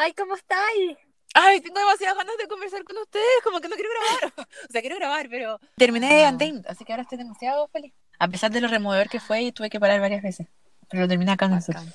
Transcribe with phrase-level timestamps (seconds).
[0.00, 0.96] Ay, ¿cómo estáis?
[1.34, 4.32] Ay, tengo demasiadas ganas de conversar con ustedes, como que no quiero grabar.
[4.68, 6.30] o sea, quiero grabar, pero terminé Ah.
[6.30, 7.92] Untamed, así que ahora estoy demasiado feliz.
[8.18, 10.46] A pesar de lo removedor que fue y tuve que parar varias veces.
[10.88, 11.74] Pero lo terminé acá en el sur.
[11.74, 11.92] Bacán.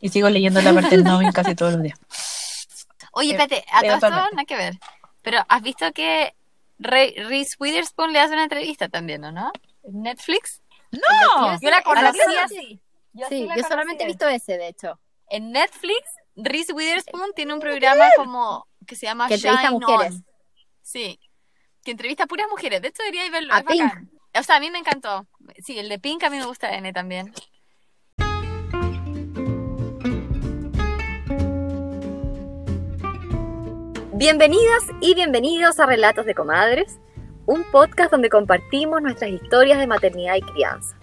[0.00, 1.98] Y sigo leyendo la parte del Novin casi todos los días.
[3.12, 4.34] Oye, Eh, espérate, a todo esto eventualmente.
[4.36, 4.74] nada que ver.
[5.22, 6.34] Pero has visto que
[6.78, 9.50] Re- Reese Witherspoon le hace una entrevista también, ¿o no?
[9.84, 10.60] ¿En Netflix?
[10.92, 11.58] ¡No!
[11.60, 12.80] Yo la A la conocí Clara así.
[13.12, 14.98] Yo Sí, yo solamente he visto ese, de hecho.
[15.28, 16.02] En Netflix,
[16.36, 20.14] Reese Witherspoon tiene un programa como que se llama Que entrevista Shine mujeres.
[20.14, 20.26] On.
[20.82, 21.20] Sí.
[21.84, 22.82] Que entrevista a puras mujeres.
[22.82, 23.54] De hecho, debería verlo.
[23.54, 24.10] A es bacán.
[24.36, 25.26] O sea, a mí me encantó.
[25.64, 27.32] Sí, el de Pink a mí me gusta N también.
[34.14, 36.98] Bienvenidas y bienvenidos a Relatos de Comadres,
[37.46, 40.96] un podcast donde compartimos nuestras historias de maternidad y crianza.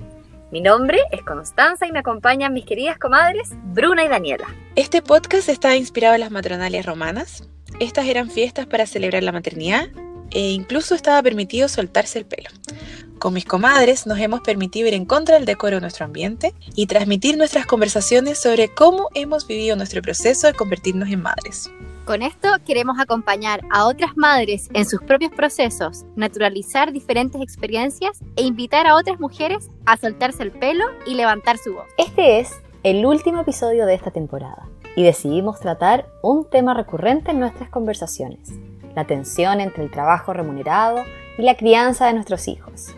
[0.51, 4.53] Mi nombre es Constanza y me acompañan mis queridas comadres Bruna y Daniela.
[4.75, 7.47] Este podcast está inspirado en las matronalias romanas.
[7.79, 9.87] Estas eran fiestas para celebrar la maternidad
[10.29, 12.49] e incluso estaba permitido soltarse el pelo.
[13.17, 16.85] Con mis comadres nos hemos permitido ir en contra del decoro de nuestro ambiente y
[16.85, 21.71] transmitir nuestras conversaciones sobre cómo hemos vivido nuestro proceso de convertirnos en madres.
[22.05, 28.41] Con esto queremos acompañar a otras madres en sus propios procesos, naturalizar diferentes experiencias e
[28.41, 31.85] invitar a otras mujeres a soltarse el pelo y levantar su voz.
[31.97, 37.39] Este es el último episodio de esta temporada y decidimos tratar un tema recurrente en
[37.39, 38.49] nuestras conversaciones,
[38.95, 41.03] la tensión entre el trabajo remunerado
[41.37, 42.95] y la crianza de nuestros hijos.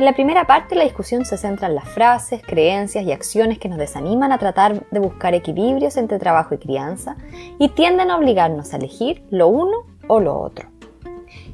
[0.00, 3.68] En la primera parte la discusión se centra en las frases, creencias y acciones que
[3.68, 7.16] nos desaniman a tratar de buscar equilibrios entre trabajo y crianza
[7.58, 10.70] y tienden a obligarnos a elegir lo uno o lo otro.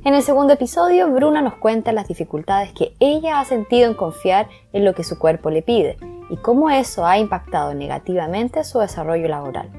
[0.05, 4.47] En el segundo episodio, Bruna nos cuenta las dificultades que ella ha sentido en confiar
[4.73, 5.97] en lo que su cuerpo le pide
[6.31, 9.71] y cómo eso ha impactado negativamente su desarrollo laboral.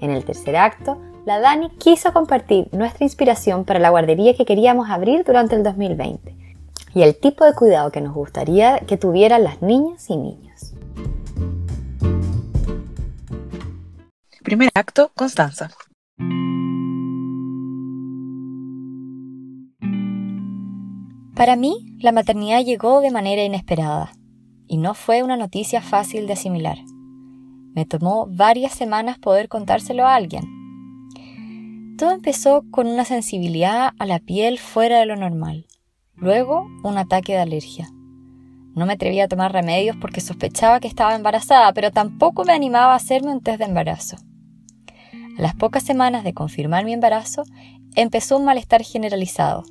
[0.00, 4.90] En el tercer acto, la Dani quiso compartir nuestra inspiración para la guardería que queríamos
[4.90, 6.47] abrir durante el 2020
[6.98, 10.74] y el tipo de cuidado que nos gustaría que tuvieran las niñas y niños.
[14.42, 15.70] Primer acto, Constanza.
[21.36, 24.10] Para mí, la maternidad llegó de manera inesperada
[24.66, 26.78] y no fue una noticia fácil de asimilar.
[27.76, 30.42] Me tomó varias semanas poder contárselo a alguien.
[31.96, 35.67] Todo empezó con una sensibilidad a la piel fuera de lo normal.
[36.20, 37.88] Luego, un ataque de alergia.
[38.74, 42.92] No me atrevía a tomar remedios porque sospechaba que estaba embarazada, pero tampoco me animaba
[42.92, 44.16] a hacerme un test de embarazo.
[45.38, 47.44] A las pocas semanas de confirmar mi embarazo,
[47.94, 49.62] empezó un malestar generalizado,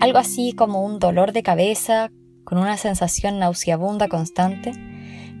[0.00, 2.10] algo así como un dolor de cabeza
[2.44, 4.72] con una sensación nauseabunda constante,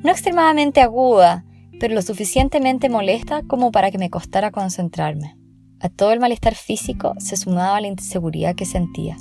[0.02, 1.44] no extremadamente aguda,
[1.80, 5.36] pero lo suficientemente molesta como para que me costara concentrarme.
[5.80, 9.16] A todo el malestar físico se sumaba la inseguridad que sentía.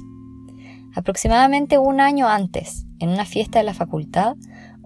[0.96, 4.36] Aproximadamente un año antes, en una fiesta de la facultad,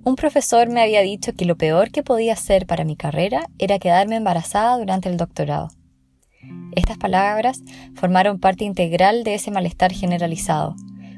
[0.03, 3.77] un profesor me había dicho que lo peor que podía hacer para mi carrera era
[3.77, 5.69] quedarme embarazada durante el doctorado.
[6.75, 7.61] Estas palabras
[7.93, 10.75] formaron parte integral de ese malestar generalizado,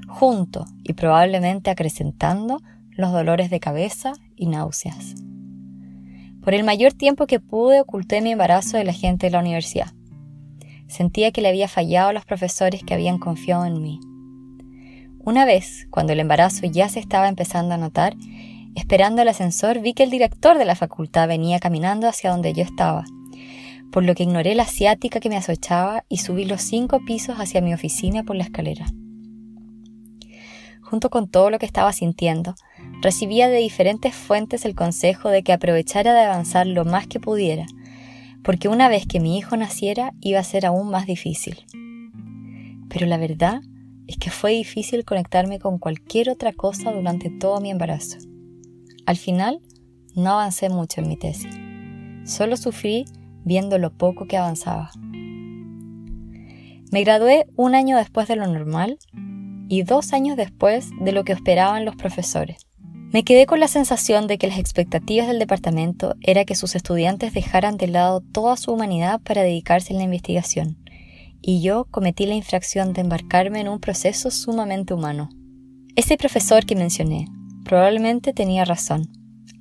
[0.09, 2.59] junto y probablemente acrecentando
[2.90, 5.16] los dolores de cabeza y náuseas.
[6.41, 9.94] Por el mayor tiempo que pude oculté mi embarazo de la gente de la universidad.
[10.88, 14.00] Sentía que le había fallado a los profesores que habían confiado en mí.
[15.24, 18.16] Una vez, cuando el embarazo ya se estaba empezando a notar,
[18.74, 22.64] esperando el ascensor vi que el director de la facultad venía caminando hacia donde yo
[22.64, 23.06] estaba,
[23.92, 27.62] por lo que ignoré la asiática que me acechaba y subí los cinco pisos hacia
[27.62, 28.88] mi oficina por la escalera.
[30.82, 32.56] Junto con todo lo que estaba sintiendo,
[33.03, 37.67] recibía de diferentes fuentes el consejo de que aprovechara de avanzar lo más que pudiera,
[38.44, 41.64] porque una vez que mi hijo naciera iba a ser aún más difícil.
[42.90, 43.62] Pero la verdad
[44.11, 48.17] es que fue difícil conectarme con cualquier otra cosa durante todo mi embarazo.
[49.05, 49.59] Al final,
[50.16, 51.53] no avancé mucho en mi tesis.
[52.25, 53.05] Solo sufrí
[53.43, 54.91] viendo lo poco que avanzaba.
[56.91, 58.99] Me gradué un año después de lo normal
[59.69, 62.67] y dos años después de lo que esperaban los profesores.
[63.14, 67.34] Me quedé con la sensación de que las expectativas del departamento era que sus estudiantes
[67.34, 70.78] dejaran de lado toda su humanidad para dedicarse a la investigación,
[71.41, 75.29] y yo cometí la infracción de embarcarme en un proceso sumamente humano.
[75.96, 77.28] Ese profesor que mencioné
[77.64, 79.11] probablemente tenía razón.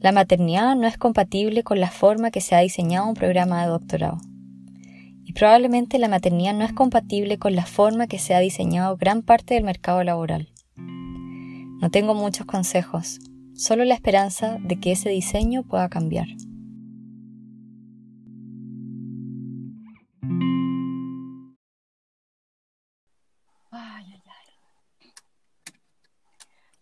[0.00, 3.68] La maternidad no es compatible con la forma que se ha diseñado un programa de
[3.68, 4.18] doctorado.
[5.24, 9.22] Y probablemente la maternidad no es compatible con la forma que se ha diseñado gran
[9.22, 10.48] parte del mercado laboral.
[10.76, 13.20] No tengo muchos consejos,
[13.54, 16.26] solo la esperanza de que ese diseño pueda cambiar.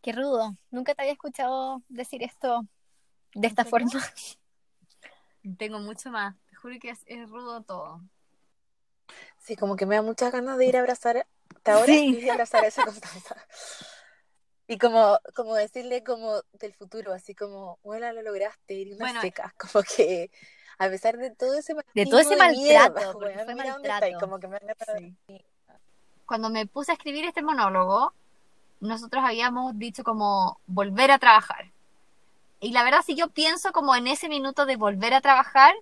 [0.09, 0.57] Qué rudo.
[0.71, 2.65] Nunca te había escuchado decir esto
[3.35, 3.91] de esta forma.
[5.59, 6.35] Tengo mucho más.
[6.49, 8.01] Te juro que es, rudo todo.
[9.37, 11.27] Sí, como que me da muchas ganas de ir a abrazar
[11.67, 13.37] ahora y abrazar a esa Constanza.
[14.67, 19.55] Y como, como decirle como del futuro, así como, bueno, lo lograste, ir una seca,
[19.59, 20.31] como que
[20.79, 23.15] a pesar de todo ese de todo ese maltrato,
[26.25, 28.15] Cuando me puse a escribir este monólogo,
[28.81, 31.71] nosotros habíamos dicho como volver a trabajar.
[32.61, 35.75] Y la verdad, si yo pienso como en ese minuto de volver a trabajar,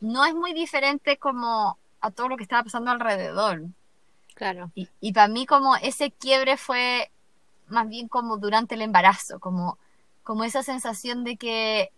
[0.00, 3.62] no es muy diferente como a todo lo que estaba pasando alrededor.
[4.34, 4.70] Claro.
[4.74, 7.10] Y, y para mí como ese quiebre fue
[7.68, 9.78] más bien como durante el embarazo, como,
[10.22, 11.92] como esa sensación de que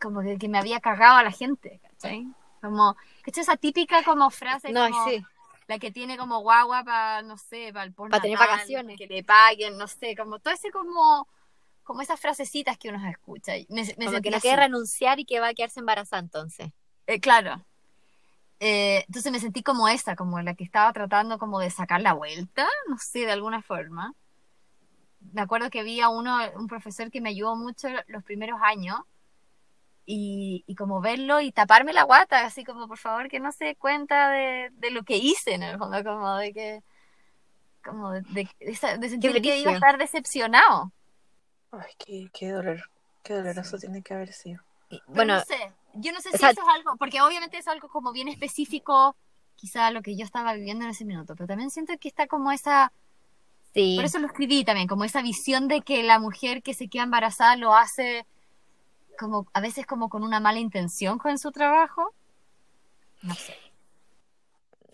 [0.00, 2.26] como que, me había cagado a la gente, ¿cachai?
[2.62, 3.42] Como, ¿cachai?
[3.42, 5.22] Esa típica como frase no, como, sí.
[5.70, 8.98] La que tiene como guagua para, no sé, para el Para tener vacaciones.
[8.98, 11.28] Que le paguen, no sé, como todo ese como
[11.84, 13.52] como esas frasecitas que uno escucha.
[13.68, 16.72] Me, me como que no quiere renunciar y que va a quedarse embarazada entonces.
[17.06, 17.64] Eh, claro.
[18.58, 22.14] Eh, entonces me sentí como esa, como la que estaba tratando como de sacar la
[22.14, 24.12] vuelta, no sé, de alguna forma.
[25.32, 28.98] Me acuerdo que había uno, un profesor que me ayudó mucho los primeros años
[30.12, 33.66] y, y como verlo y taparme la guata, así como por favor que no se
[33.66, 36.82] dé cuenta de, de lo que hice en el fondo, como de que
[37.84, 40.90] como de, de, de sentir que iba a estar decepcionado.
[41.70, 42.90] Ay, qué, qué dolor,
[43.22, 44.60] qué doloroso tiene que haber sido.
[45.06, 48.10] bueno, no sé, yo no sé si eso es algo, porque obviamente es algo como
[48.10, 49.14] bien específico,
[49.54, 52.50] quizá lo que yo estaba viviendo en ese minuto, pero también siento que está como
[52.50, 52.92] esa,
[53.74, 53.94] sí.
[53.94, 57.04] por eso lo escribí también, como esa visión de que la mujer que se queda
[57.04, 58.26] embarazada lo hace
[59.20, 62.14] como a veces como con una mala intención con su trabajo.
[63.20, 63.54] No sé.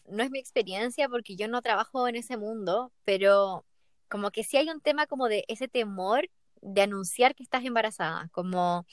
[0.09, 3.65] No es mi experiencia porque yo no trabajo en ese mundo, pero
[4.09, 6.29] como que sí hay un tema como de ese temor
[6.61, 8.85] de anunciar que estás embarazada, como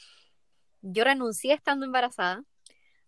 [0.83, 2.44] yo renuncié estando embarazada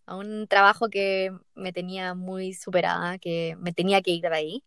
[0.04, 4.64] a un trabajo que me tenía muy superada, que me tenía que ir de ahí,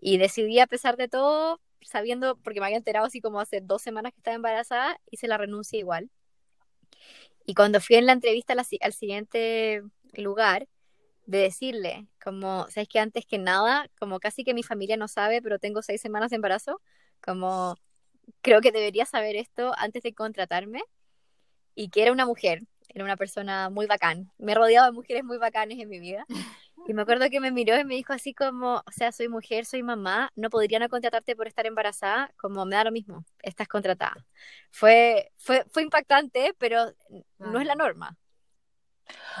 [0.00, 3.82] y decidí a pesar de todo, sabiendo, porque me había enterado así como hace dos
[3.82, 6.10] semanas que estaba embarazada, hice la renuncia igual.
[7.48, 10.68] Y cuando fui en la entrevista al siguiente lugar,
[11.24, 15.40] de decirle, como, sabes que antes que nada, como casi que mi familia no sabe,
[15.40, 16.82] pero tengo seis semanas de embarazo,
[17.22, 17.74] como
[18.42, 20.82] creo que debería saber esto antes de contratarme
[21.74, 24.30] y que era una mujer, era una persona muy bacán.
[24.36, 26.26] Me he rodeado de mujeres muy bacanes en mi vida.
[26.88, 29.66] Y me acuerdo que me miró y me dijo así como, o sea, soy mujer,
[29.66, 33.68] soy mamá, no podría no contratarte por estar embarazada, como me da lo mismo, estás
[33.68, 34.26] contratada.
[34.70, 36.90] Fue, fue, fue impactante, pero
[37.36, 38.16] no es la norma.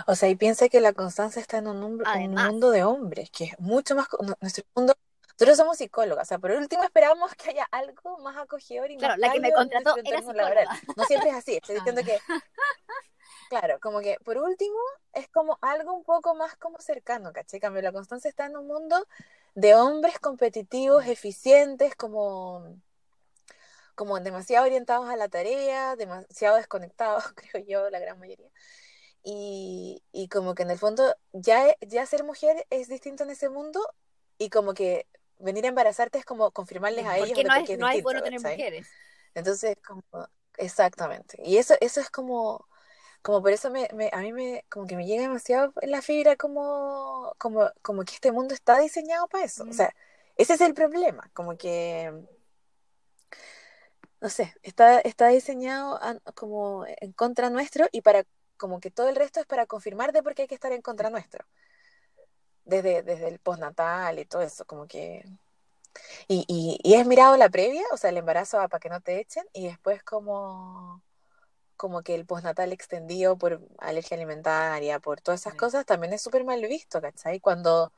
[0.06, 3.44] O sea, y piensa que la constancia está en un, un mundo de hombres, que
[3.44, 4.08] es mucho más...
[4.42, 4.94] Nuestro mundo
[5.40, 9.14] nosotros somos psicólogas, o sea, por último esperamos que haya algo más acogedor y claro,
[9.16, 10.80] la que me contrató era psicóloga.
[10.96, 12.18] No siempre es así, estoy diciendo que,
[13.48, 14.78] claro, como que por último
[15.12, 17.60] es como algo un poco más como cercano, ¿caché?
[17.60, 19.06] Cambio, la constancia está en un mundo
[19.54, 22.76] de hombres competitivos, eficientes, como,
[23.94, 28.50] como demasiado orientados a la tarea, demasiado desconectados, creo yo, la gran mayoría.
[29.24, 33.48] Y, y, como que en el fondo ya, ya ser mujer es distinto en ese
[33.48, 33.80] mundo
[34.38, 35.06] y como que
[35.38, 38.40] venir a embarazarte es como confirmarles a ellos que no, es, no hay bueno tener
[38.40, 38.86] mujeres.
[39.34, 40.02] Entonces, como,
[40.56, 41.40] exactamente.
[41.44, 42.67] Y eso, eso es como,
[43.22, 46.02] como por eso me, me, a mí me, como que me llega demasiado en la
[46.02, 49.64] fibra como, como, como que este mundo está diseñado para eso.
[49.68, 49.94] O sea,
[50.36, 52.12] ese es el problema, como que,
[54.20, 56.00] no sé, está, está diseñado
[56.34, 58.24] como en contra nuestro y para,
[58.56, 60.82] como que todo el resto es para confirmar de por qué hay que estar en
[60.82, 61.44] contra nuestro.
[62.64, 65.24] Desde, desde el postnatal y todo eso, como que...
[66.28, 69.18] Y, y, y es mirado la previa, o sea, el embarazo para que no te
[69.18, 71.02] echen, y después como,
[71.78, 76.44] como que el postnatal extendido por alergia alimentaria, por todas esas cosas, también es súper
[76.44, 77.38] mal visto, ¿cachai?
[77.40, 77.92] Cuando,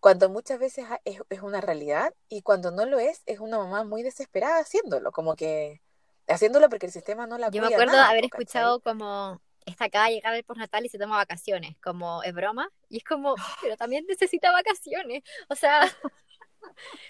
[0.00, 3.84] cuando muchas veces es, es, una realidad y cuando no lo es, es una mamá
[3.84, 5.82] muy desesperada haciéndolo, como que
[6.26, 10.34] haciéndolo porque el sistema no la Yo me acuerdo haber escuchado como esta acá, llega
[10.34, 14.50] el postnatal y se toma vacaciones, como es broma, y es como, pero también necesita
[14.50, 15.82] vacaciones, o sea...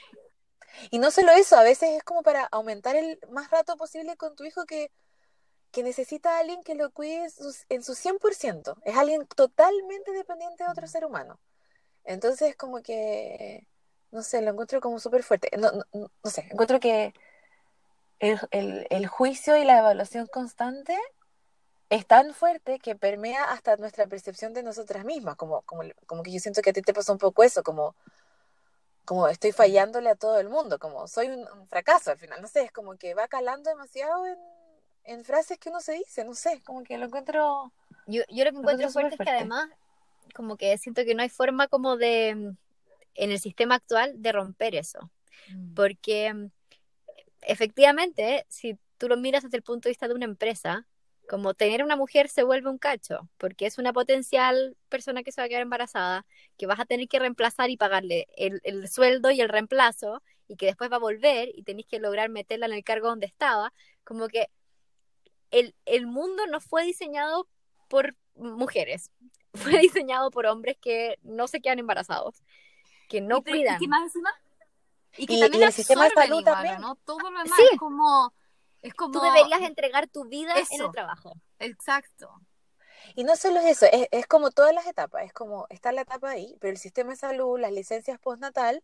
[0.91, 4.35] Y no solo eso, a veces es como para aumentar el más rato posible con
[4.35, 4.91] tu hijo que,
[5.73, 7.29] que necesita a alguien que lo cuide
[7.69, 11.41] en su 100%, es alguien totalmente dependiente de otro ser humano.
[12.05, 13.67] Entonces, como que,
[14.11, 15.51] no sé, lo encuentro como súper fuerte.
[15.59, 15.85] No, no,
[16.23, 17.15] no, sé, encuentro que
[18.19, 20.97] el, el, el juicio y la evaluación constante
[21.91, 26.33] es tan fuerte que permea hasta nuestra percepción de nosotras mismas, como, como, como que
[26.33, 27.95] yo siento que a ti te pasó un poco eso, como,
[29.05, 32.63] como estoy fallándole a todo el mundo, como soy un, fracaso al final, no sé,
[32.63, 34.39] es como que va calando demasiado en,
[35.05, 37.73] en, frases que uno se dice, no sé, como que lo encuentro...
[38.07, 39.69] Yo, yo lo que encuentro fuerte, es que además,
[40.35, 42.57] como que siento que no hay forma como de, en
[43.15, 45.11] el sistema actual, de romper eso,
[45.49, 45.75] mm.
[45.75, 46.49] porque
[47.43, 50.87] efectivamente, si tú lo miras desde el punto de vista de una empresa,
[51.29, 55.41] como tener una mujer se vuelve un cacho, porque es una potencial persona que se
[55.41, 56.27] va a quedar embarazada,
[56.59, 60.57] que vas a tener que reemplazar y pagarle el, el sueldo y el reemplazo, y
[60.57, 63.73] que después va a volver y tenéis que lograr meterla en el cargo donde estaba,
[64.05, 64.49] como que
[65.53, 67.47] el, el mundo no fue diseñado
[67.89, 69.11] por mujeres,
[69.55, 72.43] fue diseñado por hombres que no se quedan embarazados,
[73.09, 73.81] que no cuidan.
[73.81, 74.31] ¿Y más encima?
[75.17, 76.81] Y que también el sistema de salud también.
[76.81, 76.97] ¿no?
[77.05, 78.33] Todo lo demás es como
[78.83, 79.13] es como...
[79.13, 81.35] Tú deberías entregar tu vida en el trabajo.
[81.61, 82.31] Exacto.
[83.15, 86.31] Y no solo eso, es, es, como todas las etapas, es como está la etapa
[86.31, 88.83] ahí, pero el sistema de salud, las licencias postnatal,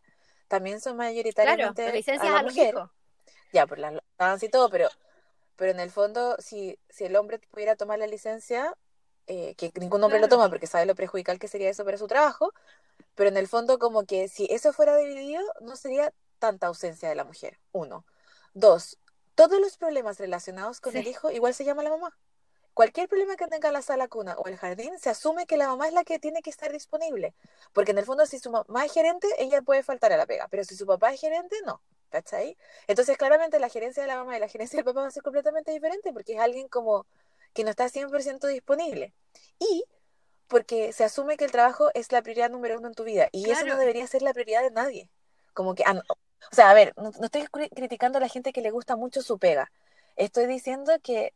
[0.48, 2.74] también son mayoritariamente claro, licencias a la mujer.
[3.52, 4.88] Ya, por las y todo, pero,
[5.58, 8.76] pero en el fondo, si, si el hombre pudiera tomar la licencia,
[9.26, 12.06] eh, que ningún hombre lo toma porque sabe lo perjudicial que sería eso para su
[12.06, 12.54] trabajo,
[13.16, 17.16] pero en el fondo como que si eso fuera dividido, no sería tanta ausencia de
[17.16, 18.06] la mujer, uno.
[18.54, 18.98] Dos,
[19.34, 22.16] todos los problemas relacionados con el hijo igual se llama la mamá.
[22.72, 25.88] Cualquier problema que tenga la sala cuna o el jardín, se asume que la mamá
[25.88, 27.34] es la que tiene que estar disponible.
[27.72, 30.46] Porque en el fondo, si su mamá es gerente, ella puede faltar a la pega.
[30.48, 31.82] Pero si su papá es gerente, no.
[32.10, 32.56] ¿Cachai?
[32.86, 35.22] Entonces, claramente, la gerencia de la mamá y la gerencia del papá va a ser
[35.22, 37.06] completamente diferente porque es alguien como
[37.52, 39.12] que no está 100% disponible.
[39.58, 39.84] Y
[40.46, 43.28] porque se asume que el trabajo es la prioridad número uno en tu vida.
[43.32, 45.10] Y eso no debería ser la prioridad de nadie.
[45.52, 48.70] Como que, ah, o sea, a ver, no, estoy criticando a la gente que le
[48.70, 49.70] gusta mucho su pega.
[50.16, 51.34] Estoy diciendo que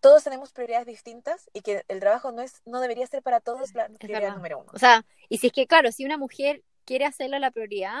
[0.00, 3.74] todos tenemos prioridades distintas y que el trabajo no es no debería ser para todos
[3.74, 4.70] la prioridad número uno.
[4.74, 8.00] O sea, y si es que, claro, si una mujer quiere hacerlo la prioridad,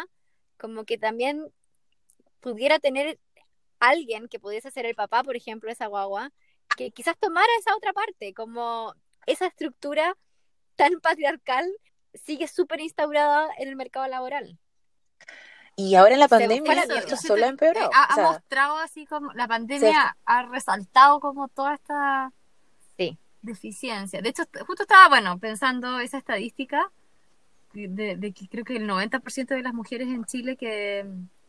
[0.58, 1.52] como que también
[2.40, 3.18] pudiera tener
[3.78, 6.30] alguien que pudiese ser el papá, por ejemplo, esa guagua,
[6.76, 8.94] que quizás tomara esa otra parte, como
[9.26, 10.16] esa estructura
[10.76, 11.66] tan patriarcal
[12.14, 14.58] sigue súper instaurada en el mercado laboral.
[15.76, 17.90] Y ahora en la pandemia esto solo ha empeorado.
[17.94, 22.32] Ha, mostrado así como la pandemia ha resaltado como toda esta
[23.42, 24.20] deficiencia.
[24.20, 26.90] De hecho, justo estaba, bueno, pensando esa estadística
[27.72, 31.06] de, que creo que el 90% de las mujeres en Chile que,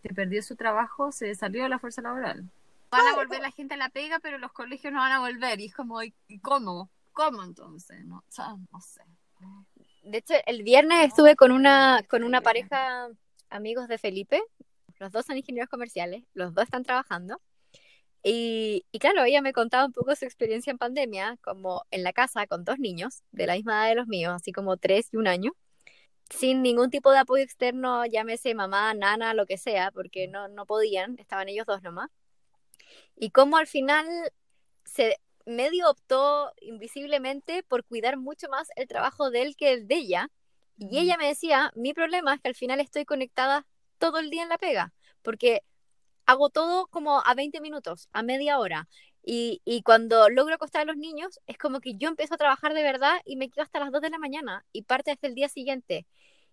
[0.10, 2.50] perdió su trabajo se salió de la fuerza laboral.
[2.90, 5.60] Van a volver la gente a la pega, pero los colegios no van a volver.
[5.62, 6.90] Y es como, ¿y cómo?
[7.14, 8.04] ¿Cómo entonces?
[8.06, 8.24] No,
[8.72, 9.02] no sé.
[10.04, 13.08] De hecho, el viernes estuve con una, con una pareja
[13.50, 14.42] amigos de Felipe,
[15.00, 17.42] los dos son ingenieros comerciales, los dos están trabajando.
[18.24, 22.14] Y, y, claro, ella me contaba un poco su experiencia en pandemia, como en la
[22.14, 25.18] casa con dos niños de la misma edad de los míos, así como tres y
[25.18, 25.54] un año,
[26.32, 30.66] sin ningún tipo de apoyo externo, llámese mamá, nana, lo que sea, porque no, no
[30.66, 32.10] podían, estaban ellos dos nomás.
[33.16, 34.06] Y cómo al final
[34.86, 39.96] se medio optó invisiblemente por cuidar mucho más el trabajo de él que el de
[39.96, 40.30] ella,
[40.78, 43.68] y ella me decía, mi problema es que al final estoy conectada
[44.00, 45.62] todo el día en la pega, porque
[46.26, 48.88] hago todo como a 20 minutos, a media hora.
[49.24, 52.74] Y, y, cuando logro acostar a los niños, es como que yo empiezo a trabajar
[52.74, 55.36] de verdad y me quedo hasta las 2 de la mañana y parte hasta el
[55.36, 56.08] día siguiente.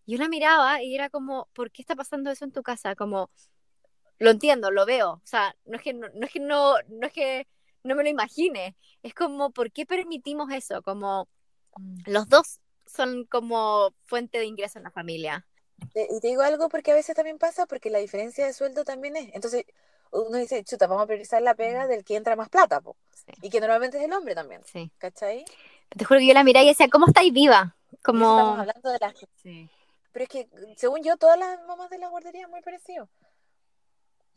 [0.06, 2.94] Yo la miraba y era como, ¿por qué está pasando eso en tu casa?
[2.94, 3.30] Como,
[4.18, 5.12] lo entiendo, lo veo.
[5.12, 7.46] O sea, no es que no, no es que no, no es que
[7.84, 8.76] no me lo imagine.
[9.02, 10.82] Es como, ¿por qué permitimos eso?
[10.82, 11.28] Como
[11.76, 12.00] mm.
[12.06, 15.46] los dos son como fuente de ingreso en la familia.
[15.94, 19.16] Y te digo algo porque a veces también pasa, porque la diferencia de sueldo también
[19.16, 19.30] es.
[19.34, 19.64] Entonces,
[20.12, 22.96] uno dice, chuta, vamos a priorizar la pega del que entra más plata, po.
[23.42, 24.62] Y que normalmente es el hombre también.
[24.64, 24.90] Sí.
[24.98, 25.44] ¿Cachai?
[25.90, 27.74] Te juro que yo la miré y decía, ¿cómo estáis viva?
[28.02, 28.38] Como...
[28.38, 29.68] Estamos hablando de la Sí.
[30.12, 33.08] Pero es que, según yo, todas las mamás de la guardería es muy parecido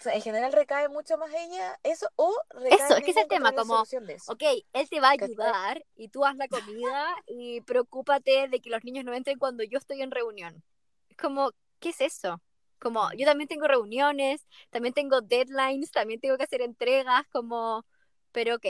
[0.09, 3.51] en general recae mucho más ella eso o recae eso es que es el tema
[3.51, 8.59] como ok él te va a ayudar y tú haz la comida y preocúpate de
[8.59, 10.63] que los niños no entren cuando yo estoy en reunión
[11.09, 12.41] es como qué es eso
[12.81, 17.85] como yo también tengo reuniones también tengo deadlines también tengo que hacer entregas como
[18.31, 18.65] pero ok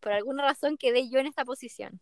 [0.00, 2.00] por alguna razón quedé yo en esta posición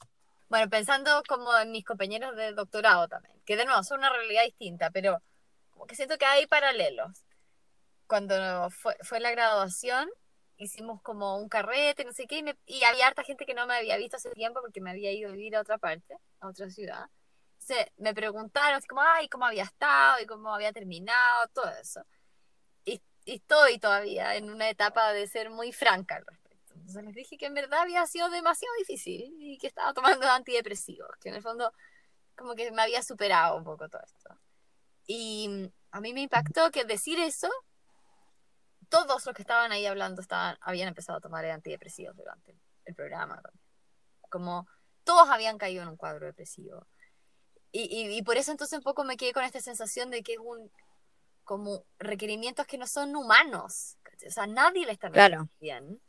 [0.49, 4.45] bueno pensando como en mis compañeros de doctorado también que de nuevo son una realidad
[4.45, 5.23] distinta pero
[5.71, 7.25] como que siento que hay paralelos
[8.13, 10.07] cuando fue, fue la graduación,
[10.59, 13.97] hicimos como un carrete, no sé qué, y, había harta gente que no me había
[13.97, 17.07] visto hace tiempo porque me había ido a vivir a otra parte, a otra ciudad.
[17.63, 22.05] Entonces me preguntaron así como, ay, cómo había estado y cómo había terminado, todo eso.
[22.85, 26.75] Y, y estoy todavía en una etapa de ser muy franca al respecto.
[26.75, 31.09] Entonces les dije que en verdad había sido demasiado difícil y que estaba tomando antidepresivos,
[31.21, 31.73] que en el fondo
[32.37, 34.37] como que me había superado un poco todo esto.
[35.07, 37.51] Y a mí me impactó que decir eso,
[38.89, 43.41] todos los que estaban ahí hablando estaban, habían empezado a tomar antidepresivos durante el programa.
[44.29, 44.67] Como
[45.05, 46.87] todos habían caído en un cuadro depresivo.
[47.75, 50.39] Y, y, por eso entonces un poco me quedé con esta sensación de que es
[50.39, 50.71] un
[51.45, 53.97] como requerimientos que no son humanos.
[54.27, 55.49] O sea, nadie le está claro.
[55.59, 56.01] bien.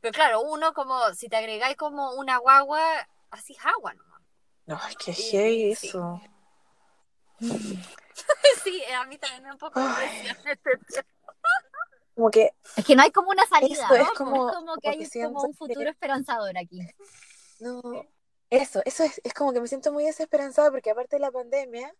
[0.00, 2.80] Pero claro, uno como, si te agregáis como una guagua,
[3.30, 4.22] así es agua nomás.
[4.66, 6.20] No, es que heavy eso.
[8.64, 8.82] Sí.
[8.92, 9.80] a mí también me da un poco
[12.16, 12.50] Como que...
[12.76, 13.94] Es que no hay como una salida, Eso, ¿no?
[13.94, 16.80] es como- es como que hay como un futuro esperanzador aquí.
[17.60, 17.80] No,
[18.50, 21.94] eso, eso es, es como que me siento muy desesperanzada porque aparte de la pandemia,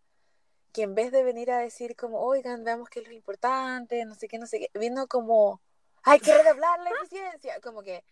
[0.73, 4.15] que en vez de venir a decir como, oigan, veamos qué es lo importante, no
[4.15, 5.61] sé qué, no sé qué, vino como,
[6.03, 8.03] hay que redoblar la eficiencia, como que,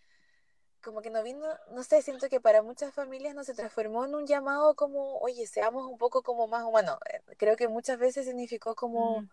[0.84, 4.16] como que no vino, no sé, siento que para muchas familias no se transformó en
[4.16, 6.98] un llamado como, oye, seamos un poco como más humanos.
[7.12, 9.30] Eh, Creo que muchas veces significó como, Mm.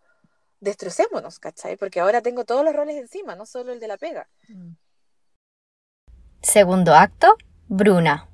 [0.61, 1.77] destrocémonos, ¿cachai?
[1.77, 4.29] Porque ahora tengo todos los roles encima, no solo el de la pega.
[6.43, 7.37] Segundo acto,
[7.69, 8.29] Bruna.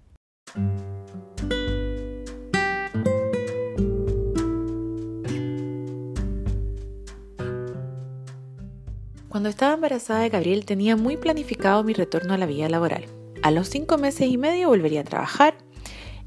[9.29, 13.05] Cuando estaba embarazada de Gabriel tenía muy planificado mi retorno a la vida laboral.
[13.43, 15.55] A los cinco meses y medio volvería a trabajar,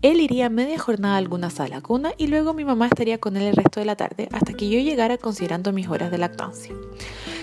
[0.01, 3.55] él iría media jornada a la cuna y luego mi mamá estaría con él el
[3.55, 6.73] resto de la tarde hasta que yo llegara considerando mis horas de lactancia.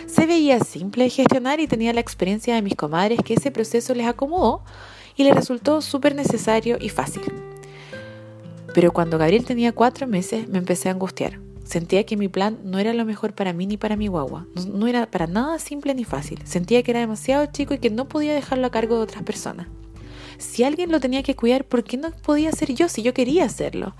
[0.06, 3.94] Se veía simple de gestionar y tenía la experiencia de mis comadres que ese proceso
[3.94, 4.62] les acomodó
[5.16, 7.22] y les resultó súper necesario y fácil.
[8.74, 11.40] Pero cuando Gabriel tenía cuatro meses me empecé a angustiar.
[11.64, 14.46] Sentía que mi plan no era lo mejor para mí ni para mi guagua.
[14.72, 16.40] No era para nada simple ni fácil.
[16.44, 19.68] Sentía que era demasiado chico y que no podía dejarlo a cargo de otras personas.
[20.38, 23.44] Si alguien lo tenía que cuidar, ¿por qué no podía ser yo si yo quería
[23.44, 23.94] hacerlo?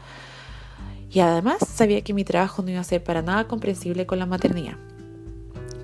[1.11, 4.27] Y además sabía que mi trabajo no iba a ser para nada comprensible con la
[4.27, 4.77] maternidad.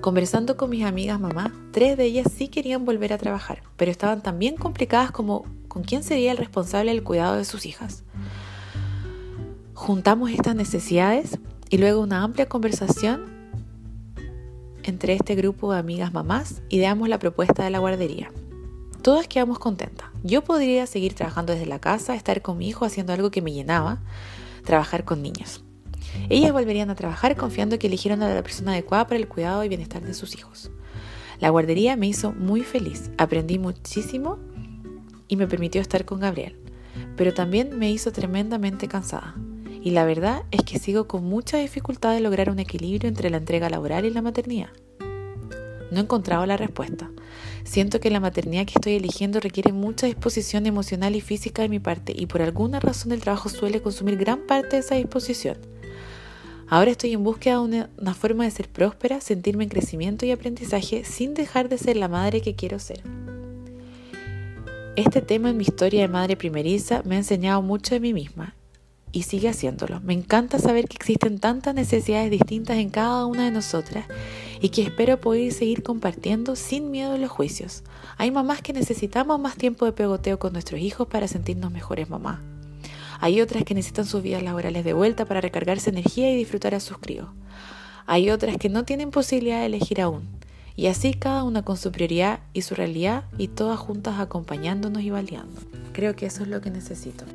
[0.01, 4.21] Conversando con mis amigas mamá, tres de ellas sí querían volver a trabajar, pero estaban
[4.21, 8.03] tan bien complicadas como con quién sería el responsable del cuidado de sus hijas.
[9.73, 13.37] Juntamos estas necesidades y luego una amplia conversación
[14.83, 18.31] entre este grupo de amigas mamás ideamos la propuesta de la guardería.
[19.01, 20.09] Todas quedamos contentas.
[20.23, 23.53] Yo podría seguir trabajando desde la casa, estar con mi hijo haciendo algo que me
[23.53, 23.99] llenaba,
[24.63, 25.63] trabajar con niños.
[26.29, 29.69] Ellas volverían a trabajar confiando que eligieron a la persona adecuada para el cuidado y
[29.69, 30.71] bienestar de sus hijos.
[31.39, 34.39] La guardería me hizo muy feliz, aprendí muchísimo
[35.27, 36.55] y me permitió estar con Gabriel,
[37.15, 39.35] pero también me hizo tremendamente cansada.
[39.81, 43.37] Y la verdad es que sigo con mucha dificultad de lograr un equilibrio entre la
[43.37, 44.69] entrega laboral y la maternidad.
[45.91, 47.09] No he encontrado la respuesta.
[47.63, 51.79] Siento que la maternidad que estoy eligiendo requiere mucha disposición emocional y física de mi
[51.79, 55.57] parte y por alguna razón el trabajo suele consumir gran parte de esa disposición.
[56.69, 61.05] Ahora estoy en búsqueda de una, forma de ser próspera, sentirme en crecimiento y aprendizaje
[61.05, 63.03] sin dejar de ser la madre que quiero ser.
[64.97, 68.55] Este tema en mi historia de madre primeriza me ha enseñado mucho de mí misma
[69.13, 70.01] y sigue haciéndolo.
[70.01, 74.05] Me encanta saber que existen tantas necesidades distintas en cada una de nosotras
[74.59, 77.83] y que espero poder seguir compartiendo sin miedo a los juicios.
[78.17, 82.39] Hay mamás que necesitamos más tiempo de pegoteo con nuestros hijos para sentirnos mejores mamás.
[83.19, 86.79] Hay otras que necesitan sus vidas laborales de vuelta para recargarse energía y disfrutar a
[86.79, 87.27] sus críos.
[88.05, 90.29] Hay otras que no tienen posibilidad de elegir aún.
[90.75, 95.09] Y así cada una con su prioridad y su realidad y todas juntas acompañándonos y
[95.09, 95.59] validando.
[95.93, 97.25] Creo que eso es lo que necesito.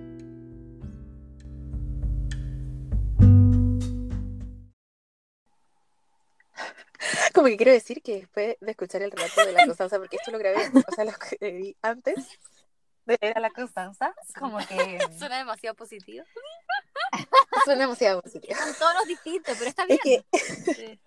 [7.35, 10.31] Como que quiero decir que después de escuchar el relato de la Constanza, porque esto
[10.31, 12.39] lo grabé, o sea, lo vi antes
[13.07, 16.25] de leer a la Constanza, como que Suena demasiado positivo.
[17.65, 18.55] suena demasiado positivo.
[18.57, 19.99] Son tonos distintos, pero está bien.
[20.03, 20.25] Es que,
[20.75, 21.01] Sí.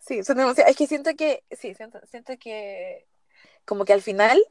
[0.00, 3.06] sí, suena demasiado, es que siento que, sí, siento, siento que,
[3.64, 4.42] como que al final,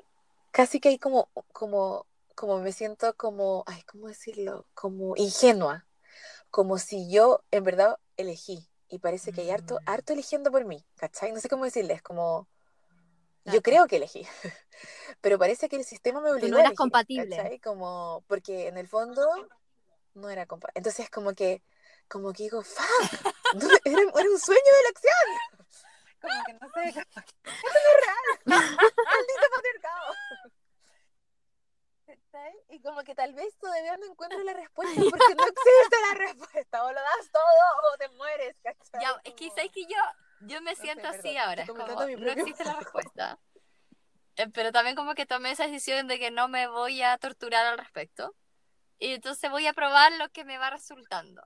[0.52, 2.06] casi que hay como, como,
[2.36, 4.66] como me siento como, ay, ¿cómo decirlo?
[4.74, 5.86] Como ingenua,
[6.50, 8.68] como si yo en verdad elegí.
[8.90, 9.90] Y parece que hay harto, Mm.
[9.90, 11.34] harto eligiendo por mí, ¿cachai?
[11.34, 12.48] No sé cómo decirles, como...
[13.54, 14.26] Yo creo que elegí,
[15.22, 17.38] pero parece que el sistema me Tú obligó no a eras elegir, compatible.
[17.38, 17.60] ¿cachai?
[17.60, 19.26] Como, porque en el fondo
[20.14, 20.80] no era compatible.
[20.80, 21.62] Entonces como que,
[22.08, 22.84] como que digo, ¡fuck!
[23.56, 25.28] No, era, era un sueño de elección.
[26.20, 28.76] Como que no sé, como que, esto no es real.
[28.76, 30.14] Maldito patriarcado.
[32.70, 36.84] Y como que tal vez todavía no encuentro la respuesta porque no existe la respuesta.
[36.84, 39.02] O lo das todo o te mueres, ¿cachai?
[39.02, 39.98] Ya, es que sabes que yo,
[40.39, 41.65] yo me sé, siento así perdón, ahora.
[41.65, 43.39] como, no existe la respuesta.
[44.36, 47.65] Eh, Pero también como que tomé esa decisión de que no me voy a torturar
[47.67, 48.36] al respecto.
[49.00, 51.41] Y entonces voy a probar lo que me va resultando.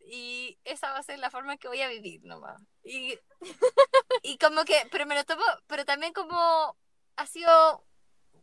[0.00, 2.60] y esa va a ser la forma que voy a vivir nomás.
[2.82, 3.18] Y,
[4.22, 6.76] y como que, pero me lo tomo, pero también como
[7.16, 7.86] ha sido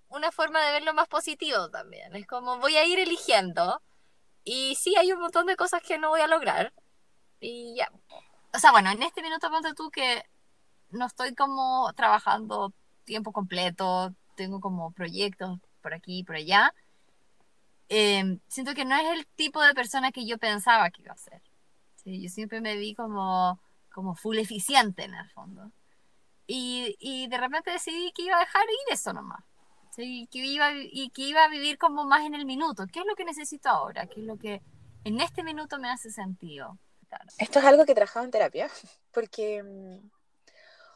[0.09, 2.15] una forma de verlo más positivo también.
[2.15, 3.81] Es como voy a ir eligiendo
[4.43, 6.73] y sí, hay un montón de cosas que no voy a lograr.
[7.39, 7.91] Y ya.
[8.57, 10.23] O sea, bueno, en este minuto ponte tú que
[10.89, 12.73] no estoy como trabajando
[13.05, 16.73] tiempo completo, tengo como proyectos por aquí y por allá.
[17.87, 21.17] Em, siento que no es el tipo de persona que yo pensaba que iba a
[21.17, 21.39] ser.
[21.97, 22.19] ¿sí?
[22.19, 23.59] Yo siempre me vi como,
[23.93, 25.71] como full eficiente en el fondo.
[26.47, 29.43] Y, y de repente decidí que iba a dejar ir eso nomás.
[29.91, 30.27] ¿sí?
[30.31, 32.87] Que iba, y que iba a vivir como más en el minuto.
[32.91, 34.07] ¿Qué es lo que necesito ahora?
[34.07, 34.63] ¿Qué es lo que
[35.03, 36.79] en este minuto me hace sentido?
[37.37, 38.69] Esto es algo que he trabajado en terapia,
[39.11, 40.09] porque, mm,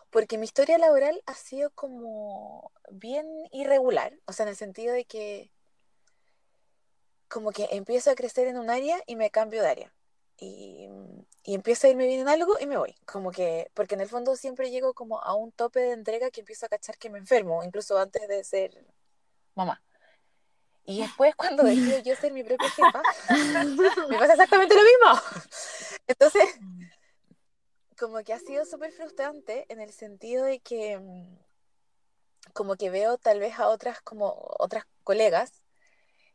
[0.09, 5.05] porque mi historia laboral ha sido como bien irregular, o sea, en el sentido de
[5.05, 5.51] que
[7.27, 9.93] como que empiezo a crecer en un área y me cambio de área.
[10.37, 10.89] Y,
[11.43, 12.95] y, empiezo a irme bien en algo y me voy.
[13.05, 16.39] Como que, porque en el fondo siempre llego como a un tope de entrega que
[16.41, 18.85] empiezo a cachar que me enfermo, incluso antes de ser
[19.53, 19.81] mamá.
[20.83, 23.01] Y después cuando decido yo ser mi propia jefa,
[24.09, 25.21] me pasa exactamente lo mismo.
[26.11, 26.43] Entonces,
[27.97, 30.99] como que ha sido súper frustrante en el sentido de que
[32.53, 35.61] como que veo tal vez a otras como otras colegas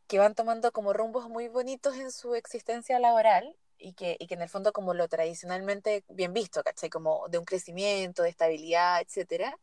[0.07, 4.35] que van tomando como rumbos muy bonitos en su existencia laboral y que, y que
[4.35, 6.89] en el fondo como lo tradicionalmente bien visto, ¿cachai?
[6.89, 9.59] Como de un crecimiento, de estabilidad, etcétera.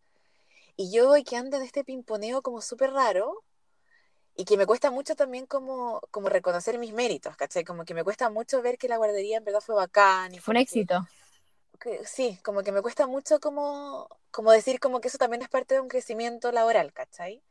[0.77, 3.43] Y yo voy que ando en este pimponeo como súper raro
[4.37, 7.65] y que me cuesta mucho también como, como reconocer mis méritos, ¿cachai?
[7.65, 10.35] Como que me cuesta mucho ver que la guardería en verdad fue bacán.
[10.35, 11.07] Y fue un éxito.
[11.79, 15.49] Que, sí, como que me cuesta mucho como, como decir como que eso también es
[15.49, 17.43] parte de un crecimiento laboral, ¿cachai?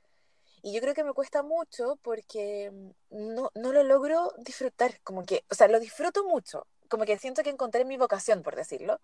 [0.62, 2.72] Y yo creo que me cuesta mucho porque
[3.10, 7.44] no, no lo logro disfrutar, como que, o sea, lo disfruto mucho, como que siento
[7.44, 9.00] que encontré mi vocación, por decirlo,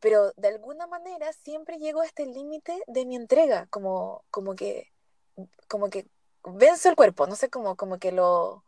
[0.00, 4.92] pero de alguna manera siempre llego a este límite de mi entrega, como, como que,
[5.68, 6.06] como que
[6.52, 8.64] venzo el cuerpo, no sé, como, como que lo,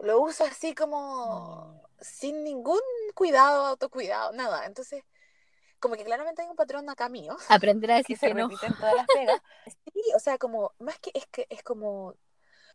[0.00, 1.80] lo uso así como mm.
[2.00, 2.80] sin ningún
[3.14, 4.66] cuidado, autocuidado, nada.
[4.66, 5.04] Entonces,
[5.80, 7.36] como que claramente hay un patrón acá mío.
[7.48, 8.48] Aprender a decir que, se no.
[8.48, 9.40] repite todas las pegas.
[9.92, 12.14] Sí, o sea, como, más que es que es como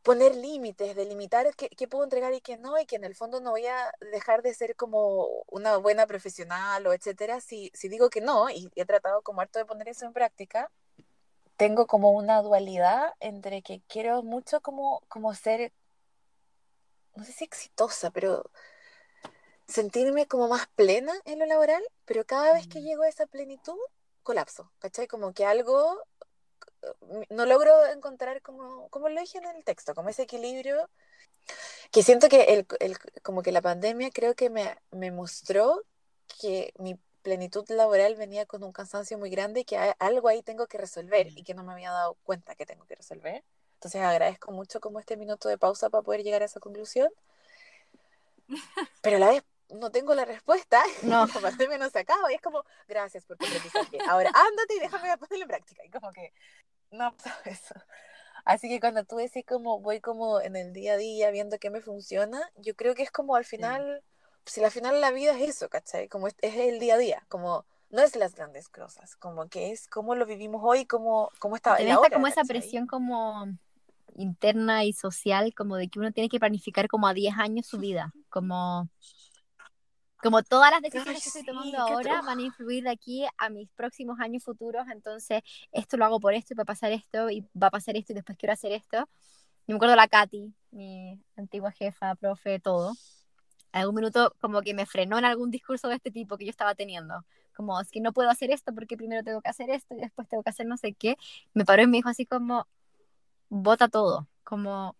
[0.03, 3.41] poner límites, delimitar qué, qué puedo entregar y qué no, y que en el fondo
[3.41, 8.09] no voy a dejar de ser como una buena profesional o etcétera, si, si digo
[8.09, 10.71] que no, y he tratado como harto de poner eso en práctica,
[11.57, 15.73] tengo como una dualidad entre que quiero mucho como, como ser,
[17.15, 18.49] no sé si exitosa, pero
[19.67, 23.77] sentirme como más plena en lo laboral, pero cada vez que llego a esa plenitud,
[24.23, 25.07] colapso, ¿cachai?
[25.07, 26.01] Como que algo
[27.01, 30.89] mm, no logro encontrar como, como lo dije en el texto, como ese equilibrio
[31.91, 35.83] que siento que el, el, como que la pandemia creo que me, me mostró
[36.41, 40.65] que mi plenitud laboral venía con un cansancio muy grande y que algo ahí tengo
[40.65, 43.43] que resolver y que no me había dado cuenta que tengo que resolver.
[43.73, 47.11] Entonces agradezco mucho como este minuto de pausa para poder llegar a esa conclusión.
[49.01, 51.27] Pero a la vez no tengo la respuesta, no.
[51.27, 53.97] la pandemia no se acaba y es como, gracias por tu aprendizaje.
[54.07, 55.83] Ahora ándate y déjame ponerlo en práctica.
[55.83, 56.31] Y como que
[56.91, 57.75] no pasa eso.
[58.45, 61.69] Así que cuando tú decís como voy como en el día a día viendo qué
[61.71, 64.01] me funciona, yo creo que es como al final,
[64.47, 66.07] si al final la vida es eso, ¿cachai?
[66.07, 69.71] Como es, es, el día a día, como no es las grandes cosas, como que
[69.71, 73.47] es cómo lo vivimos hoy, cómo, cómo está Tenés ahora, como esa presión como
[74.15, 77.77] interna y social, como de que uno tiene que planificar como a 10 años su
[77.77, 78.89] vida, como
[80.23, 83.69] como todas las decisiones que estoy tomando ahora van a influir de aquí a mis
[83.69, 87.41] próximos años futuros, entonces esto lo hago por esto y va a pasar esto y
[87.61, 88.97] va a pasar esto y después quiero hacer esto.
[88.97, 92.93] Yo me acuerdo la Katy, mi antigua jefa, profe, todo.
[93.71, 96.75] Algún minuto como que me frenó en algún discurso de este tipo que yo estaba
[96.75, 97.25] teniendo.
[97.55, 100.27] Como, es que no puedo hacer esto porque primero tengo que hacer esto y después
[100.27, 101.17] tengo que hacer no sé qué.
[101.53, 102.67] Me paró y me dijo así como,
[103.49, 104.27] bota todo.
[104.43, 104.95] Como,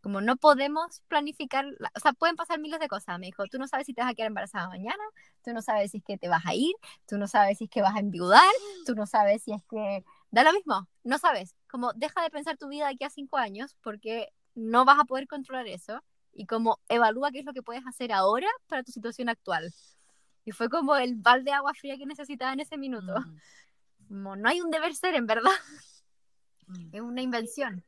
[0.00, 3.18] como no podemos planificar, o sea, pueden pasar miles de cosas.
[3.18, 5.02] Me dijo, tú no sabes si te vas a quedar embarazada mañana,
[5.42, 6.74] tú no sabes si es que te vas a ir,
[7.06, 8.50] tú no sabes si es que vas a enviudar,
[8.84, 10.04] tú no sabes si es que...
[10.30, 11.54] Da lo mismo, no sabes.
[11.68, 15.04] Como deja de pensar tu vida de aquí a cinco años porque no vas a
[15.04, 16.02] poder controlar eso
[16.36, 19.72] y como evalúa qué es lo que puedes hacer ahora para tu situación actual.
[20.44, 23.20] Y fue como el balde de agua fría que necesitaba en ese minuto.
[23.20, 23.38] Mm.
[24.08, 25.50] Como no hay un deber ser, en verdad.
[26.68, 26.88] Mm.
[26.94, 27.84] Es una invención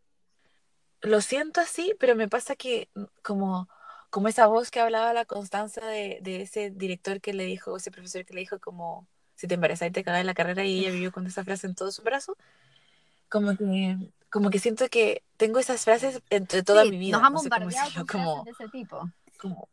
[1.02, 3.68] lo siento así, pero me pasa que mm, como,
[4.10, 7.90] como esa voz que hablaba la constancia de, de ese director que le dijo, ese
[7.90, 10.80] profesor que le dijo como, si te embarazas y te cagas en la carrera y
[10.80, 12.36] ella vivió con esa frase en todo su brazo,
[13.28, 13.96] como que,
[14.30, 17.16] como que siento que tengo esas frases entre toda mi vida.
[17.16, 19.10] Nos han bombardeado no sé, como, de ese tipo.
[19.38, 19.68] Como,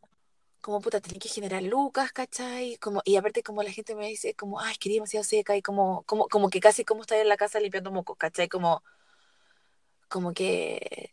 [0.61, 2.77] como puta, tenía que generar lucas, ¿cachai?
[2.77, 6.03] Como, y aparte como la gente me dice, como, ay, quería demasiado seca y como,
[6.03, 8.47] como, como que casi como estar en la casa limpiando mocos, ¿cachai?
[8.47, 8.83] Como,
[10.07, 11.11] como que,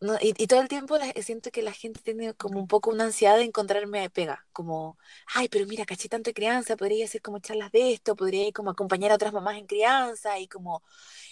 [0.00, 2.90] no, y, y, todo el tiempo la, siento que la gente tiene como un poco
[2.90, 4.98] una ansiedad de encontrarme pega, como,
[5.34, 8.52] ay, pero mira, caché tanto de crianza, podría hacer como charlas de esto, podría ir
[8.52, 10.82] como acompañar a otras mamás en crianza y como,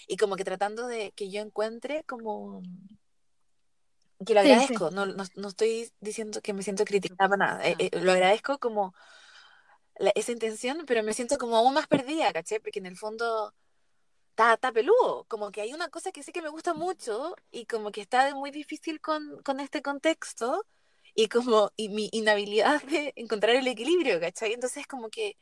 [0.07, 2.61] y como que tratando de que yo encuentre como
[4.25, 4.95] que lo agradezco, sí, sí.
[4.95, 8.59] No, no, no, estoy diciendo que me siento criticada para nada, eh, eh, lo agradezco
[8.59, 8.93] como
[9.97, 12.59] la, esa intención, pero me siento como aún más perdida, ¿caché?
[12.59, 13.53] Porque en el fondo
[14.39, 17.65] está, está peludo, como que hay una cosa que sí que me gusta mucho y
[17.65, 20.65] como que está muy difícil con, con este contexto
[21.13, 24.53] y como y mi inhabilidad de encontrar el equilibrio, ¿cachai?
[24.53, 25.37] Entonces como que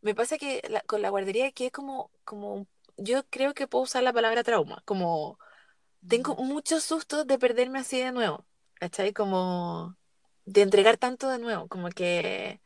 [0.00, 3.84] me pasa que la, con la guardería que es como, como, yo creo que puedo
[3.84, 5.38] usar la palabra trauma, como
[6.08, 9.12] tengo muchos sustos de perderme así de nuevo, ¿cachai?
[9.12, 9.96] Como
[10.46, 12.60] de entregar tanto de nuevo, como que,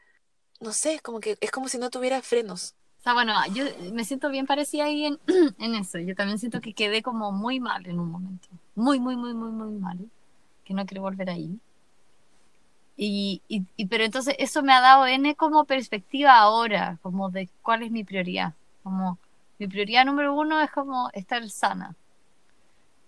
[0.61, 2.77] no sé, como que es como si no tuviera frenos.
[3.01, 5.19] O sea, bueno, yo me siento bien parecida ahí en,
[5.59, 5.99] en eso.
[5.99, 8.49] Yo también siento que quedé como muy mal en un momento.
[8.75, 9.99] Muy, muy, muy, muy, muy mal.
[10.65, 11.61] Que no quiero volver ahí.
[12.97, 17.49] Y, y, y, pero entonces eso me ha dado N como perspectiva ahora, como de
[17.63, 18.55] cuál es mi prioridad.
[18.83, 19.19] Como
[19.59, 21.95] mi prioridad número uno es como estar sana.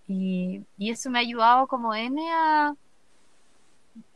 [0.08, 2.74] Y, y eso me ha ayudado como N a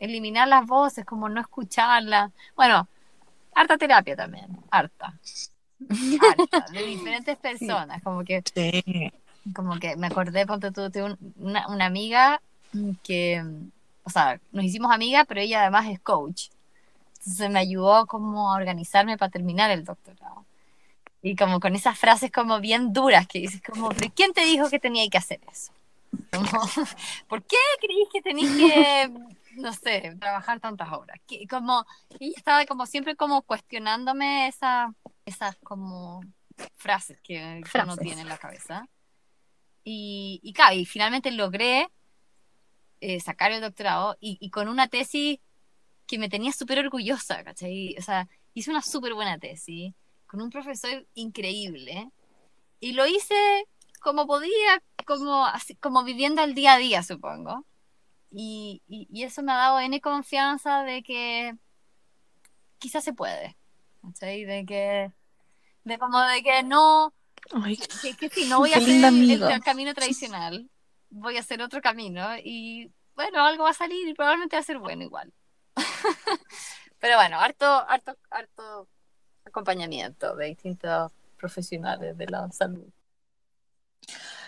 [0.00, 2.30] eliminar las voces, como no escucharlas.
[2.56, 2.88] Bueno,
[3.54, 5.14] harta terapia también, harta.
[6.20, 8.02] Harta de diferentes personas, sí.
[8.02, 9.12] como que sí.
[9.54, 12.40] como que me acordé, ponte tú, de una, una amiga
[13.02, 13.44] que
[14.04, 16.48] o sea, nos hicimos amigas, pero ella además es coach.
[17.18, 20.44] Entonces me ayudó como a organizarme para terminar el doctorado.
[21.22, 24.80] Y como con esas frases como bien duras que dices como, ¿quién te dijo que
[24.80, 25.72] tenía que hacer eso?
[26.32, 26.50] Como,
[27.28, 29.12] ¿Por qué creís que tenías que,
[29.54, 31.20] no sé, trabajar tantas horas?
[31.28, 31.86] Que, como,
[32.18, 34.92] ella estaba como siempre como cuestionándome esa,
[35.24, 36.20] esas como
[36.76, 37.94] frases que, frases.
[37.94, 38.88] uno tiene en la cabeza.
[39.84, 41.88] Y, y claro, y finalmente logré
[43.00, 45.40] eh, sacar el doctorado y, y, con una tesis
[46.06, 47.96] que me tenía súper orgullosa, ¿cachai?
[47.98, 49.92] O sea, hice una súper buena tesis
[50.26, 52.10] con un profesor increíble
[52.80, 53.34] y lo hice
[54.00, 57.64] como podía, como, así, como viviendo el día a día, supongo.
[58.30, 61.54] Y, y, y, eso me ha dado N confianza de que
[62.78, 63.56] quizás se puede,
[64.02, 64.44] ¿cachai?
[64.44, 65.12] De que,
[65.84, 67.14] de como de que no,
[67.52, 70.70] Ay, que, que si no voy a hacer el, el camino tradicional,
[71.10, 74.64] voy a hacer otro camino y bueno, algo va a salir y probablemente va a
[74.64, 75.32] ser bueno igual.
[76.98, 78.88] Pero bueno, harto, harto, harto
[79.44, 82.88] acompañamiento de distintos profesionales de la salud.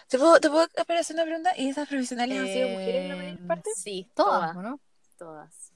[0.09, 0.69] ¿Te puedo, ¿Te puedo
[1.01, 1.53] hacer una pregunta?
[1.57, 3.71] ¿Y esas profesionales eh, han sido mujeres en la mayor parte?
[3.75, 4.81] Sí, todas, todas ¿no?
[5.19, 5.73] Todas.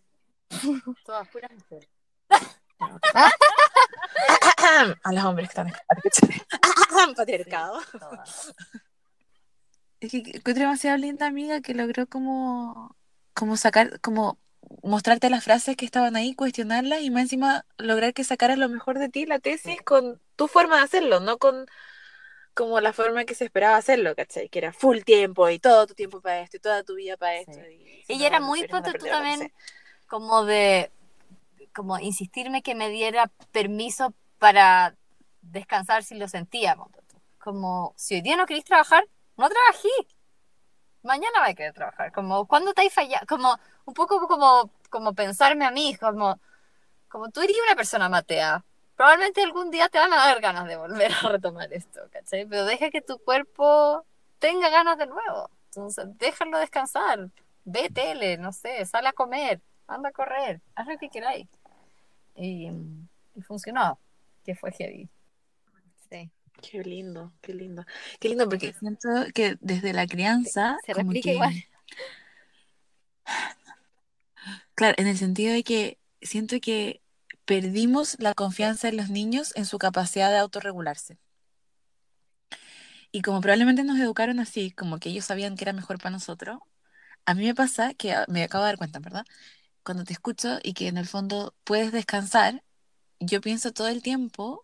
[1.04, 1.88] todas, puras mujeres.
[5.04, 5.72] a los hombres que están en
[7.14, 7.80] patriarcado.
[8.24, 8.52] Sí.
[10.00, 12.96] Es que encontré demasiado linda amiga que logró como,
[13.34, 14.38] como sacar, como
[14.82, 18.98] mostrarte las frases que estaban ahí, cuestionarlas y más encima lograr que sacaras lo mejor
[18.98, 21.66] de ti la tesis con tu forma de hacerlo, no con
[22.54, 24.48] como la forma que se esperaba hacerlo, ¿cachai?
[24.48, 27.36] Que era full tiempo y todo tu tiempo para esto y toda tu vida para
[27.36, 27.52] esto.
[27.52, 28.04] Sí.
[28.08, 29.52] Y Ella era muy pronto tú también,
[30.08, 30.90] como de,
[31.78, 34.96] como insistirme que me diera permiso para
[35.42, 36.76] descansar si lo sentía.
[37.38, 39.04] Como, si hoy día no queréis trabajar,
[39.36, 39.88] no trabajé.
[41.04, 42.10] Mañana va a querer trabajar.
[42.10, 43.24] Como, ¿cuándo te hay fallado?
[43.28, 46.40] Como, un poco como, como pensarme a mí, como,
[47.08, 48.64] como tú eres una persona matea.
[48.96, 52.44] Probablemente algún día te van a dar ganas de volver a retomar esto, ¿cachai?
[52.44, 54.04] Pero deja que tu cuerpo
[54.40, 55.48] tenga ganas de nuevo.
[55.66, 57.30] Entonces, déjalo descansar.
[57.64, 61.46] Ve tele, no sé, sal a comer, anda a correr, haz lo que queráis.
[62.38, 62.70] Y,
[63.34, 63.98] y funcionó,
[64.44, 65.08] que fue heavy.
[66.10, 66.30] Sí.
[66.62, 67.84] Qué lindo, qué lindo.
[68.18, 70.76] Qué lindo porque siento que desde la crianza...
[70.84, 71.34] Se, se replica que...
[71.34, 71.64] igual.
[74.74, 77.02] Claro, en el sentido de que siento que
[77.44, 81.18] perdimos la confianza en los niños en su capacidad de autorregularse.
[83.10, 86.58] Y como probablemente nos educaron así, como que ellos sabían que era mejor para nosotros,
[87.24, 89.24] a mí me pasa que ah, me acabo de dar cuenta, ¿verdad?
[89.88, 92.62] Cuando te escucho y que en el fondo puedes descansar,
[93.20, 94.62] yo pienso todo el tiempo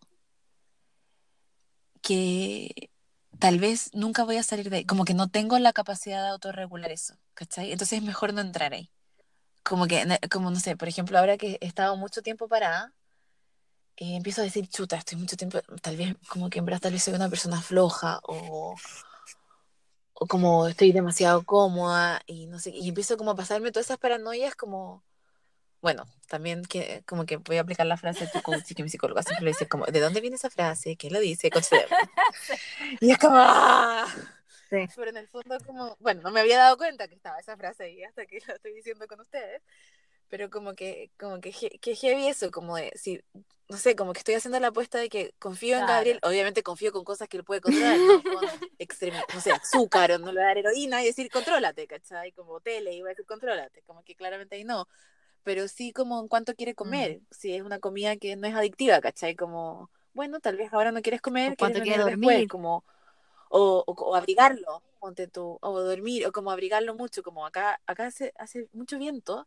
[2.03, 2.91] que
[3.39, 6.29] tal vez nunca voy a salir de ahí, como que no tengo la capacidad de
[6.29, 7.73] autorregular eso, ¿cachai?
[7.73, 8.91] Entonces es mejor no entrar ahí.
[9.63, 12.93] Como que, como no sé, por ejemplo, ahora que he estado mucho tiempo parada,
[13.97, 16.93] eh, empiezo a decir, chuta, estoy mucho tiempo, tal vez como que en verdad tal
[16.93, 18.75] vez soy una persona floja o,
[20.13, 23.97] o como estoy demasiado cómoda y no sé, y empiezo como a pasarme todas esas
[23.97, 25.03] paranoias como
[25.85, 28.83] bueno, también que como que voy a aplicar la frase de tu coach y que
[28.83, 30.97] mi psicóloga siempre le dice como, ¿de dónde viene esa frase?
[30.97, 31.51] ¿Quién lo dice?
[33.03, 34.07] Y es como, ¡ah!
[34.71, 34.87] Sí.
[34.97, 37.85] Pero en el fondo como, bueno, no me había dado cuenta que estaba esa frase
[37.85, 39.61] ahí hasta que lo estoy diciendo con ustedes.
[40.31, 43.21] Pero como que, como que, que heavy eso, como de, si,
[43.69, 45.93] no sé, como que estoy haciendo la apuesta de que confío en Claro.
[45.93, 48.47] Gabriel, obviamente confío con cosas que él puede controlar, no con
[48.79, 52.33] extremi- no sé, azúcar o no le dar heroína y decir contrólate, ¿cachai?
[52.33, 54.89] Como tele voy a decir contrólate, como que claramente ahí no,
[55.45, 59.01] pero sí como en cuánto quiere comer, si es una comida que no es adictiva,
[59.01, 59.37] ¿cachai?
[59.37, 62.85] Como, bueno, tal vez ahora no quieres comer, O cuánto quieres quiere dormir después, como,
[63.51, 68.07] o, o, o abrigarlo, ponte tú, o dormir, o como abrigarlo mucho, como acá, acá
[68.07, 69.47] hace, hace mucho viento,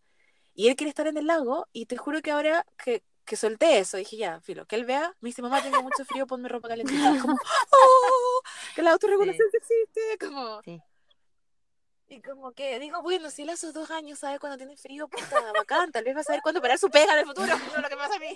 [0.53, 3.79] y él quiere estar en el lago, y te juro que ahora que, que solté
[3.79, 6.67] eso, dije ya, filo, que él vea, me dice, mamá, tengo mucho frío, ponme ropa
[6.69, 8.41] calentita, Y como, oh,
[8.75, 10.61] que la autorregulación sí existe, como...
[10.61, 10.81] Sí.
[12.09, 15.07] Y como que digo, bueno, si él a sus dos años sabe cuando tiene frío,
[15.09, 17.81] puta, bacán, tal vez va a saber cuándo parar su pega en el futuro, no
[17.81, 18.35] lo que me pasa a mí.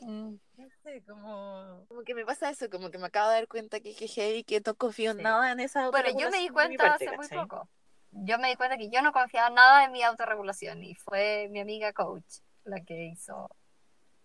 [0.00, 3.48] Mm, No sé, como, como que me pasa eso, como que me acabo de dar
[3.48, 5.22] cuenta que que heavy, que no confío en Sí.
[5.22, 7.38] nada en esa Bueno, yo me autorregulación di cuenta parte, hace muy ¿cachai?
[7.48, 7.68] poco.
[8.12, 11.60] Yo me di cuenta que yo no confiaba nada en mi autorregulación y fue mi
[11.60, 13.48] amiga coach la que hizo,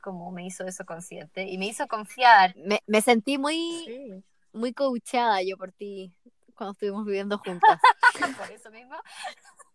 [0.01, 2.55] como me hizo eso consciente y me hizo confiar.
[2.57, 4.23] Me, me sentí muy, Sí.
[4.53, 6.13] muy coachada yo por ti
[6.57, 7.79] cuando estuvimos viviendo juntas.
[8.37, 8.95] Por eso mismo.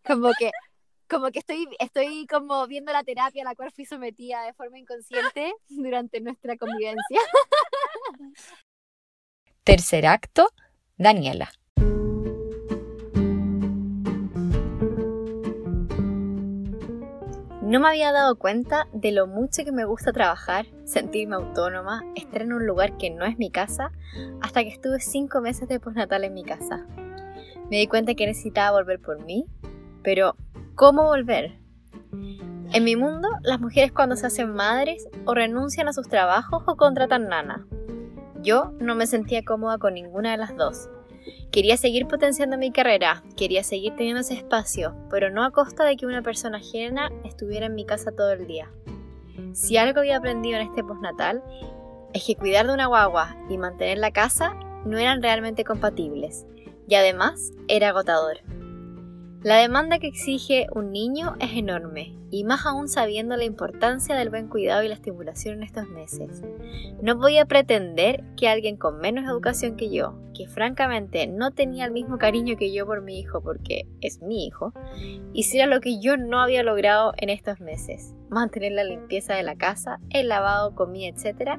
[0.04, 0.50] Como que,
[1.08, 4.78] como que estoy, estoy como viendo la terapia a la cual fui sometida de forma
[4.78, 7.20] inconsciente durante nuestra convivencia.
[9.64, 10.50] Tercer acto,
[10.96, 11.50] Daniela.
[17.72, 22.42] No me había dado cuenta de lo mucho que me gusta trabajar, sentirme autónoma, estar
[22.42, 23.92] en un lugar que no es mi casa,
[24.42, 26.86] hasta que estuve cinco meses de postnatal en mi casa.
[27.70, 29.46] Me di cuenta que necesitaba volver por mí,
[30.02, 30.36] pero
[30.74, 31.60] ¿cómo volver?
[32.74, 36.76] En mi mundo, las mujeres cuando se hacen madres o renuncian a sus trabajos o
[36.76, 37.66] contratan nana.
[38.42, 40.90] Yo no me sentía cómoda con ninguna de las dos.
[41.50, 45.96] Quería seguir potenciando mi carrera, quería seguir teniendo ese espacio, pero no a costa de
[45.96, 48.70] que una persona ajena estuviera en mi casa todo el día.
[49.52, 51.42] Si algo había aprendido en este postnatal,
[52.14, 54.54] es que cuidar de una guagua y mantener la casa
[54.84, 56.46] no eran realmente compatibles,
[56.88, 58.38] y además era agotador.
[59.42, 64.30] La demanda que exige un niño es enorme, y más aún sabiendo la importancia del
[64.30, 66.44] buen cuidado y la estimulación en estos meses.
[67.02, 71.90] No podía pretender que alguien con menos educación que yo, que francamente no tenía el
[71.90, 74.72] mismo cariño que yo por mi hijo porque es mi hijo,
[75.32, 78.14] hiciera lo que yo no había logrado en estos meses.
[78.30, 81.58] Mantener la limpieza de la casa, el lavado, comida, etc.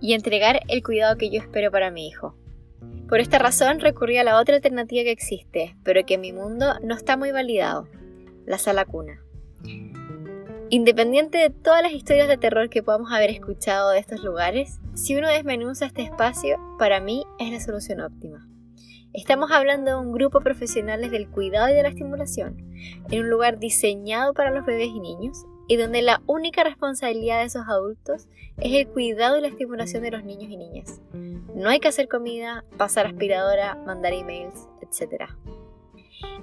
[0.00, 2.34] y entregar el cuidado que yo espero para mi hijo.
[3.10, 6.74] Por esta razón recurrí a la otra alternativa que existe, pero que en mi mundo
[6.80, 7.88] no está muy validado,
[8.46, 9.20] la sala cuna.
[10.68, 15.16] Independiente de todas las historias de terror que podamos haber escuchado de estos lugares, si
[15.16, 18.46] uno desmenuza este espacio, para mí es la solución óptima.
[19.12, 22.58] Estamos hablando de un grupo de profesionales del cuidado y de la estimulación,
[23.10, 27.44] en un lugar diseñado para los bebés y niños, y donde la única responsabilidad de
[27.44, 31.00] esos adultos es el cuidado y la estimulación de los niños y niñas.
[31.54, 35.30] No hay que hacer comida, pasar aspiradora, mandar emails, etc.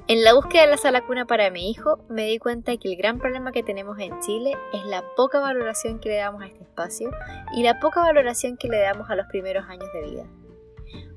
[0.08, 2.88] En la búsqueda de la sala cuna para mi hijo, me di cuenta de que
[2.88, 6.48] el gran problema que tenemos en Chile es la poca valoración que le damos a
[6.48, 7.12] este espacio
[7.54, 10.26] y la poca valoración que le damos a los primeros años de vida.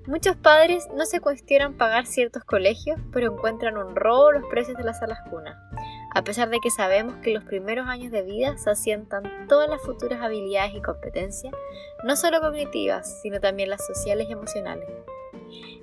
[0.06, 4.84] Muchos padres no se cuestionan pagar ciertos colegios, pero encuentran un robo los precios de
[4.84, 5.62] las salas cuna,
[6.14, 9.80] a pesar de que sabemos que los primeros años de vida se asientan todas las
[9.82, 11.54] futuras habilidades y competencias,
[12.02, 14.88] no solo cognitivas, sino también las sociales y emocionales.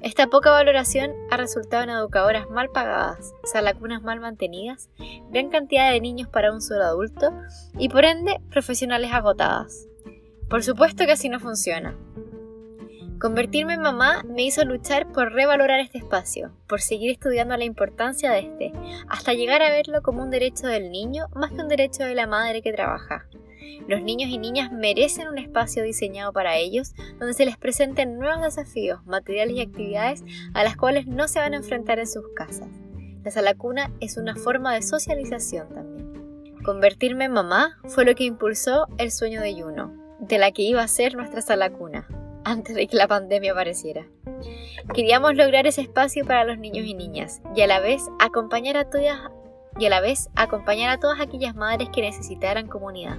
[0.01, 4.89] Esta poca valoración ha resultado en educadoras mal pagadas, salacunas mal mantenidas,
[5.31, 7.31] gran cantidad de niños para un solo adulto
[7.77, 9.87] y por ende profesionales agotadas.
[10.49, 11.97] Por supuesto que así no funciona.
[13.19, 18.31] Convertirme en mamá me hizo luchar por revalorar este espacio, por seguir estudiando la importancia
[18.31, 18.73] de este,
[19.09, 22.27] hasta llegar a verlo como un derecho del niño más que un derecho de la
[22.27, 23.25] madre que trabaja.
[23.87, 28.43] Los niños y niñas merecen un espacio diseñado para ellos donde se les presenten nuevos
[28.43, 32.69] desafíos, materiales y actividades a las cuales no se van a enfrentar en sus casas.
[33.23, 36.53] La sala cuna es una forma de socialización también.
[36.63, 40.83] Convertirme en mamá fue lo que impulsó el sueño de Juno, de la que iba
[40.83, 42.07] a ser nuestra sala cuna,
[42.47, 44.07] antes de que la pandemia apareciera.
[44.93, 48.89] Queríamos lograr ese espacio para los niños y niñas y a la vez acompañar a
[48.89, 49.19] todas
[49.79, 53.17] y a la vez acompañar a todas aquellas madres que necesitaran comunidad.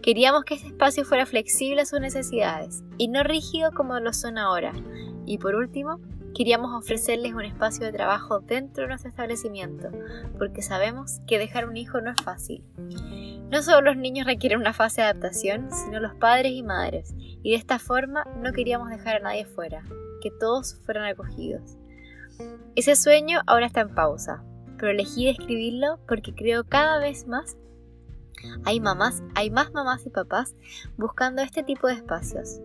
[0.00, 4.38] Queríamos que ese espacio fuera flexible a sus necesidades y no rígido como lo son
[4.38, 4.72] ahora.
[5.26, 6.00] Y por último,
[6.34, 9.90] queríamos ofrecerles un espacio de trabajo dentro de nuestro establecimiento,
[10.38, 12.64] porque sabemos que dejar un hijo no es fácil.
[13.50, 17.50] No solo los niños requieren una fase de adaptación, sino los padres y madres, y
[17.50, 19.82] de esta forma no queríamos dejar a nadie fuera,
[20.22, 21.76] que todos fueran acogidos.
[22.76, 24.42] Ese sueño ahora está en pausa,
[24.78, 27.56] pero elegí escribirlo porque creo cada vez más
[28.64, 30.54] hay mamás, hay más mamás y papás
[30.96, 32.60] buscando este tipo de espacios.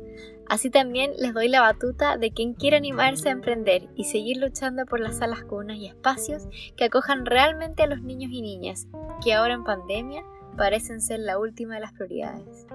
[0.49, 4.85] Así también les doy la batuta de quien quiera animarse a emprender y seguir luchando
[4.85, 8.87] por las salas cunas y espacios que acojan realmente a los niños y niñas,
[9.21, 10.23] que ahora en pandemia
[10.55, 12.65] parecen ser la última de las prioridades.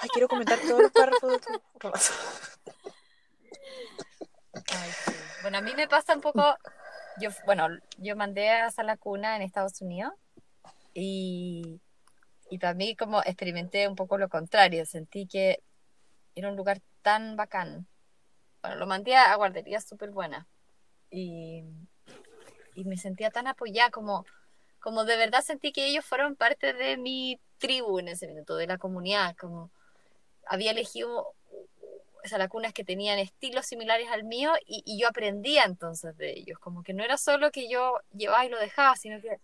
[0.00, 1.50] Ay, quiero comentar todos los párrafos de tu
[5.42, 6.56] Bueno, a mí me pasa un poco,
[7.20, 10.14] yo, bueno, yo mandé a Sala Cuna en Estados Unidos
[10.94, 11.80] y,
[12.50, 15.62] y para mí como experimenté un poco lo contrario, sentí que
[16.34, 17.86] era un lugar tan bacán.
[18.62, 20.46] Bueno, lo mandé a guarderías súper buenas
[21.10, 21.64] y,
[22.74, 24.24] y me sentía tan apoyada como,
[24.80, 28.66] como de verdad sentí que ellos fueron parte de mi tribu en ese momento, de
[28.66, 29.70] la comunidad, como
[30.46, 31.34] había elegido
[32.24, 36.94] salacunas que tenían estilos similares al mío y, yo aprendía entonces de ellos, como que
[36.94, 39.38] no era solo que yo llevaba y lo dejaba, sino que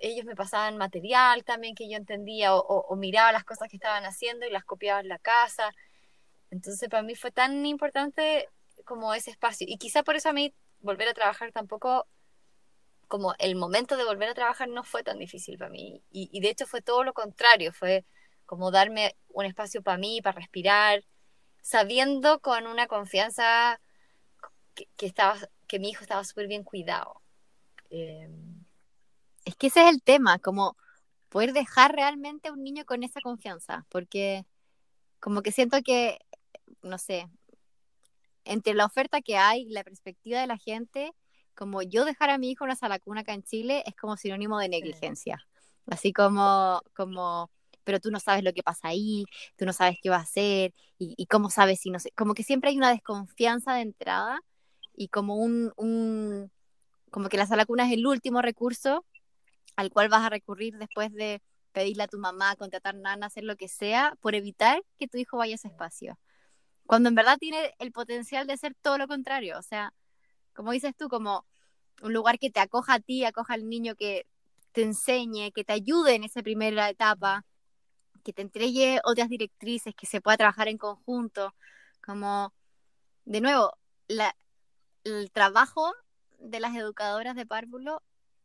[0.00, 4.46] ellos me pasaban material también que yo entendía o, miraba las cosas que estaban haciendo
[4.46, 5.72] y las copiaba en la casa.
[6.50, 8.48] Entonces para mí fue tan importante
[8.84, 12.06] como ese espacio y quizá por eso a mí volver a trabajar tampoco
[13.06, 16.40] como el momento de volver a trabajar no fue tan difícil para mí y, y
[16.40, 18.04] de hecho fue todo lo contrario, fue
[18.46, 21.04] como darme un espacio para mí, para respirar,
[21.62, 23.80] sabiendo con una confianza
[24.74, 25.36] que, estaba,
[25.66, 27.22] que mi hijo estaba súper bien cuidado.
[27.90, 28.41] Em,
[29.44, 30.76] es que ese es el tema, como
[31.28, 34.44] poder dejar realmente a un niño con esa confianza, porque
[35.20, 36.18] como que siento que,
[36.82, 37.28] no sé,
[38.44, 41.12] entre la oferta que hay y la perspectiva de la gente,
[41.54, 44.16] como yo dejar a mi hijo en una sala cuna acá en Chile es como
[44.16, 45.46] sinónimo de negligencia.
[45.86, 47.50] Así como, como
[47.84, 49.24] pero tú no sabes lo que pasa ahí,
[49.56, 52.44] tú no sabes qué va a hacer y, cómo sabes si no sé, como que
[52.44, 54.40] siempre hay una desconfianza de entrada
[54.94, 56.50] y como un, un
[57.10, 59.04] como que la sala cuna es el último recurso
[59.76, 61.42] al cual vas a recurrir después de
[61.72, 65.38] pedirle a tu mamá, contratar nana, hacer lo que sea, por evitar que tu hijo
[65.38, 66.18] vaya a ese espacio.
[66.86, 69.94] Cuando en verdad tiene el potencial de ser todo lo contrario, o sea,
[70.52, 71.46] como dices tú, como
[72.02, 74.26] un lugar que te acoja a ti, acoja al niño que
[74.72, 77.44] te enseñe, que te ayude en esa primera etapa,
[78.24, 81.54] que te entregue otras directrices, que se pueda trabajar en conjunto,
[82.04, 82.52] como,
[83.24, 83.72] de nuevo,
[85.04, 85.92] el trabajo
[86.38, 88.02] de las educadoras de párvulo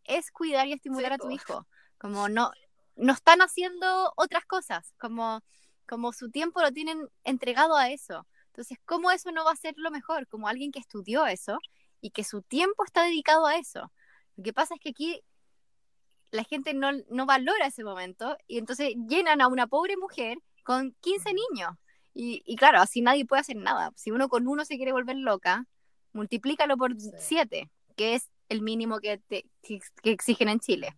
[0.07, 2.51] es cuidar y estimular a tu hijo, como no,
[2.95, 5.41] no están haciendo otras cosas, como,
[5.87, 8.27] como su tiempo lo tienen entregado a eso.
[8.47, 10.27] Entonces, ¿cómo eso no va a ser lo mejor?
[10.27, 11.59] Como alguien que estudió eso
[12.01, 13.91] y que su tiempo está dedicado a eso.
[14.35, 15.21] Lo que pasa es que aquí
[16.31, 20.95] la gente no, no valora ese momento y entonces llenan a una pobre mujer con
[21.01, 21.71] 15 niños.
[22.13, 23.91] Y, y, claro, así nadie puede hacer nada.
[23.95, 25.67] Si uno con uno se quiere volver loca,
[26.13, 30.97] multiplícalo por 7, que es el mínimo que, te, que, exigen en Chile.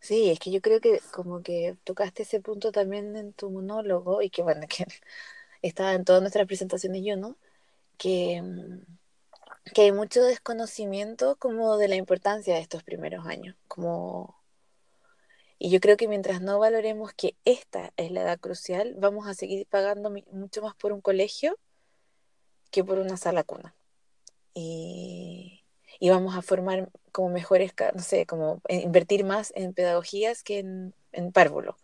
[0.00, 4.22] Sí, es que yo creo que como que tocaste ese punto también en tu monólogo
[4.22, 4.86] y que bueno, que
[5.62, 7.36] estaba en todas nuestras presentaciones yo, ¿no?
[7.96, 8.98] Que mm,
[9.74, 14.38] que hay mucho desconocimiento como de la importancia de estos primeros años, como
[15.58, 19.34] y yo creo que mientras no valoremos que esta es la edad crucial, vamos a
[19.34, 21.58] seguir pagando mucho más por un colegio
[22.70, 23.74] que por una sala cuna.
[24.54, 25.57] Y,
[25.98, 30.94] y vamos a formar como mejores, no sé, como invertir más en pedagogías que en,
[31.12, 31.76] en párvulo.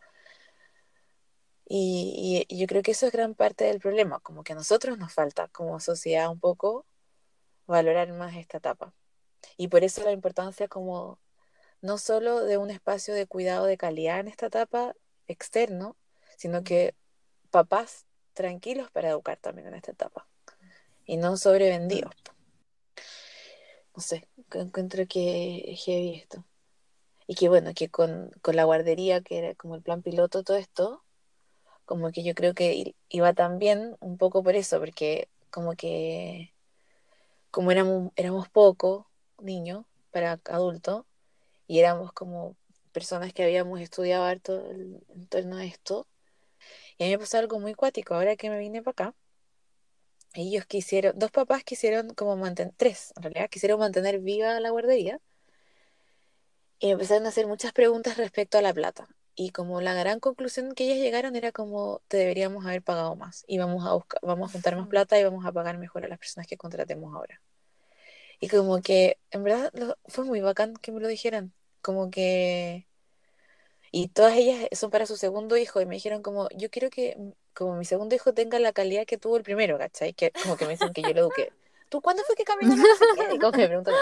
[1.66, 4.98] Y, y, yo creo que eso es gran parte del problema, como que a nosotros
[4.98, 6.84] nos falta como sociedad un poco
[7.66, 8.92] valorar más esta etapa.
[9.56, 11.18] Y por eso la importancia como
[11.80, 14.94] no solo de un espacio de cuidado de calidad en esta etapa
[15.26, 15.96] externo,
[16.36, 16.94] sino que
[17.50, 20.26] papás tranquilos para educar también en esta etapa
[21.04, 22.14] y no sobrevendidos.
[23.94, 26.44] No sé, encuentro que es heavy esto.
[27.26, 30.56] Y que bueno, que con, con la guardería, que era como el plan piloto, todo
[30.56, 31.04] esto,
[31.86, 36.52] como que yo creo que iba también un poco por eso, porque como que
[37.50, 39.06] como éramos, éramos pocos
[39.38, 41.04] niños para adultos
[41.68, 42.56] y éramos como
[42.92, 46.06] personas que habíamos estudiado harto en torno a esto,
[46.98, 49.14] y a mí me pasó algo muy cuático ahora que me vine para acá.
[50.34, 55.20] Ellos quisieron, dos papás quisieron como mantener, tres en realidad, quisieron mantener viva la guardería
[56.78, 59.08] y empezaron a hacer muchas preguntas respecto a la plata.
[59.36, 63.44] y como la gran conclusión que ellas llegaron era como te deberíamos haber pagado más
[63.48, 66.08] y vamos a buscar, vamos a juntar más plata y vamos a pagar mejor a
[66.08, 67.42] las personas que contratemos ahora.
[68.40, 69.72] Y como que en verdad
[70.06, 72.86] fue muy bacán que me lo dijeran, como que
[73.90, 77.16] y todas ellas son para su segundo hijo y me dijeron como yo quiero que
[77.54, 80.12] como mi segundo hijo tenga la calidad que tuvo el primero, ¿cachai?
[80.12, 81.52] Que como que me dicen que yo lo eduqué.
[81.88, 82.82] ¿Tú cuándo fue que caminaste?
[83.34, 83.94] Y como que me preguntan,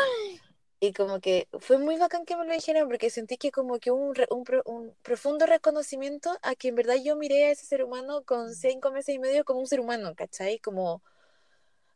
[0.80, 3.92] y como que fue muy bacán que me lo dijeran porque sentí que como que
[3.92, 8.24] un, un, un, profundo reconocimiento a que en verdad yo miré a ese ser humano
[8.24, 10.58] con cinco meses y medio como un ser humano, ¿cachai?
[10.58, 11.00] Como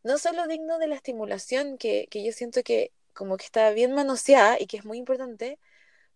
[0.04, 3.92] no solo digno de la estimulación que, que yo siento que como que está bien
[3.92, 5.59] manoseada y que es muy importante,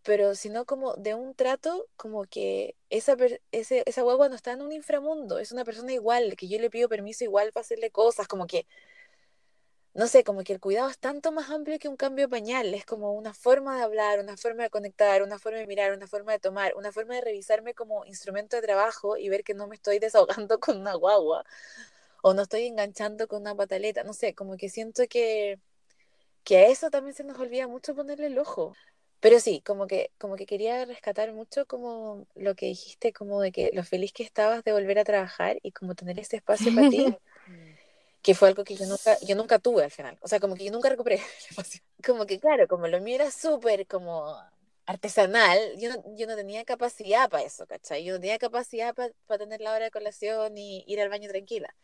[0.03, 3.17] pero sino como de un trato como que esa,
[3.53, 6.71] ese, esa guagua no está en un inframundo, es una persona igual, que yo le
[6.71, 8.67] pido permiso igual para hacerle cosas, como que
[9.95, 12.73] no sé, como que el cuidado es tanto más amplio que un cambio de pañal,
[12.75, 16.07] es como una forma de hablar, una forma de conectar, una forma de mirar, una
[16.07, 19.67] forma de tomar, una forma de revisarme como instrumento de trabajo y ver que no
[19.67, 21.45] me estoy desahogando con una guagua
[22.23, 25.59] o no estoy enganchando con una pataleta, no sé, como que siento que,
[26.45, 28.75] que a eso también se nos olvida mucho ponerle el ojo.
[29.21, 33.53] Pero sí, como que, como que quería rescatar mucho como lo que dijiste, como de
[33.53, 36.89] que lo feliz que estabas de volver a trabajar y como tener ese espacio para
[36.89, 37.07] ti.
[38.23, 40.19] que fue algo que yo nunca, yo nunca tuve al final.
[40.21, 41.81] O sea, como que yo nunca recuperé el espacio.
[42.05, 44.37] Como que, claro, como lo mío era súper como
[44.87, 48.05] artesanal, yo no, yo no tenía capacidad para eso, ¿cachai?
[48.05, 51.75] Yo no tenía capacidad para tener la hora de colación y ir al baño tranquila.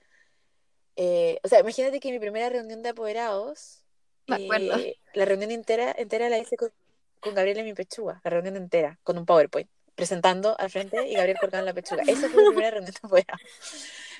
[0.97, 3.83] Eh, o sea, imagínate que mi primera reunión de apoderados,
[4.27, 6.73] eh, la reunión entera, entera la hice con,
[7.21, 11.15] con Gabriel en mi pechuga, la reunión entera, con un PowerPoint, presentando al frente y
[11.15, 12.03] Gabriel colgando en la pechuga.
[12.07, 13.41] Esa fue mi primera reunión apoderados.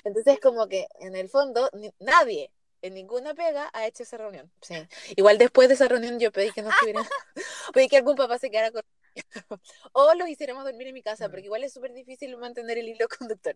[0.03, 1.69] Entonces, como que en el fondo,
[1.99, 4.51] nadie en ninguna pega ha hecho esa reunión.
[4.61, 4.75] Sí.
[5.15, 7.01] Igual después de esa reunión yo pedí que no estuviera,
[7.73, 8.83] pedí que algún papá se quedara con
[9.93, 13.07] o los hiciéramos dormir en mi casa, porque igual es súper difícil mantener el hilo
[13.07, 13.55] conductor.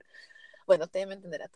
[0.65, 1.49] Bueno, ustedes me entenderán.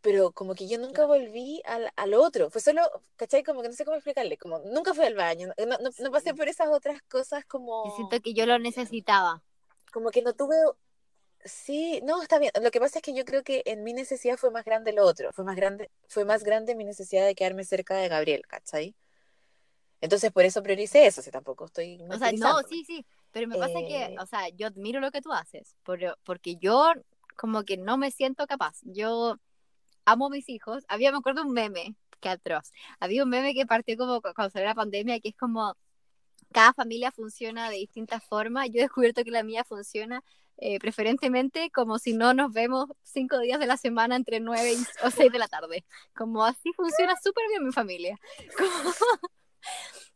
[0.00, 2.82] Pero como que yo nunca volví al, al otro, fue solo,
[3.16, 3.42] ¿cachai?
[3.42, 6.34] Como que no sé cómo explicarle, como nunca fui al baño, no, no, no pasé
[6.34, 7.84] por esas otras cosas como...
[7.86, 9.42] Yo siento que yo lo necesitaba.
[9.92, 10.54] Como que no tuve
[11.44, 12.50] Sí, no, está bien.
[12.62, 15.04] Lo que pasa es que yo creo que en mi necesidad fue más grande lo
[15.04, 15.32] otro.
[15.32, 18.94] Fue más grande, fue más grande mi necesidad de quedarme cerca de Gabriel, ¿cachai?
[20.00, 22.00] Entonces por eso prioricé eso, si tampoco estoy.
[22.08, 23.04] O sea, no, sí, sí.
[23.32, 26.92] Pero me pasa que, eh, o sea, yo admiro lo que tú haces, porque yo
[27.36, 28.78] como que no me siento capaz.
[28.82, 29.38] Yo
[30.10, 30.84] amo a mis hijos.
[30.88, 32.72] Había, me acuerdo un meme, que atroz.
[33.00, 35.76] Había un meme que partió como cuando salió la pandemia, que es como
[36.52, 38.68] cada familia funciona de distintas formas.
[38.70, 40.22] Yo he descubierto que la mía funciona
[40.60, 45.06] eh, preferentemente como si no nos vemos cinco días de la semana entre nueve y,
[45.06, 45.84] o seis de la tarde.
[46.16, 48.18] Como así funciona súper bien mi familia.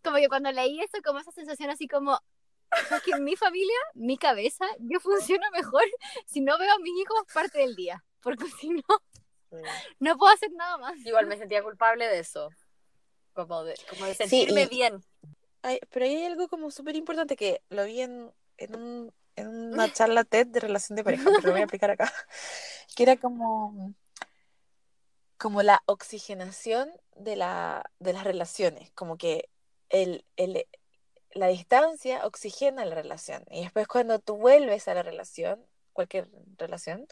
[0.02, 2.18] Como, que cuando leí eso, como esa sensación así como,
[3.04, 5.84] que en mi familia, mi cabeza, yo funciono mejor
[6.26, 8.82] si no veo a mis hijos parte del día, porque si no,
[9.98, 10.96] no puedo hacer nada más.
[11.04, 12.50] Igual me sentía culpable de eso,
[13.32, 15.02] como de, como de sentirme bien.
[15.90, 20.24] pero hay algo como súper importante que lo vi en, en un en una charla
[20.24, 22.12] TED de relación de pareja, pero lo voy a aplicar acá,
[22.96, 23.94] que era como,
[25.38, 29.48] como la oxigenación de, la, de las relaciones, como que
[29.88, 30.66] el, el,
[31.32, 37.06] la distancia oxigena la relación y después cuando tú vuelves a la relación, cualquier relación,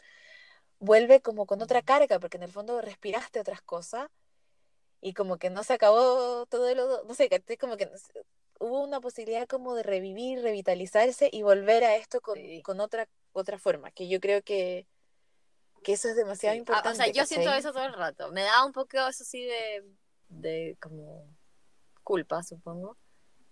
[0.81, 4.09] vuelve como con otra carga, porque en el fondo respiraste otras cosas
[4.99, 7.29] y como que no se acabó todo lo, no sé,
[7.59, 7.89] como que
[8.59, 13.57] hubo una posibilidad como de revivir, revitalizarse y volver a esto con, con otra, otra
[13.57, 14.87] forma, que yo creo que,
[15.83, 16.89] que eso es demasiado importante.
[16.89, 18.31] Ah, o sea, yo siento eso todo el rato.
[18.31, 19.83] Me da un poco eso sí de,
[20.29, 21.27] de como
[22.03, 22.97] culpa, supongo.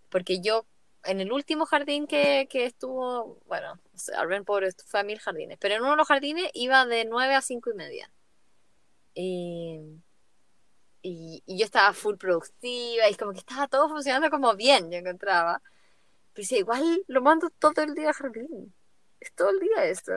[0.09, 0.65] Porque yo,
[1.03, 3.79] en el último jardín que, que estuvo, bueno,
[4.15, 7.35] Arben Pobre fue a mil jardines, pero en uno de los jardines iba de nueve
[7.35, 8.11] a cinco y media.
[9.13, 10.01] Y
[11.01, 15.61] y, yo estaba full productiva y como que estaba todo funcionando como bien, yo encontraba.
[16.33, 18.73] Pero sí, igual lo mando todo el día a jardín.
[19.19, 20.13] Es todo el día eso.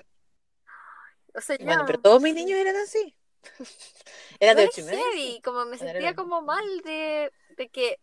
[1.35, 1.65] O sea, ya...
[1.65, 3.17] Bueno, pero todos mis niños eran así.
[4.39, 4.83] Eran de ocho
[5.17, 7.99] y como me sentía como mal de, de que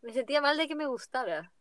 [0.00, 1.52] me sentía mal de que me gustara.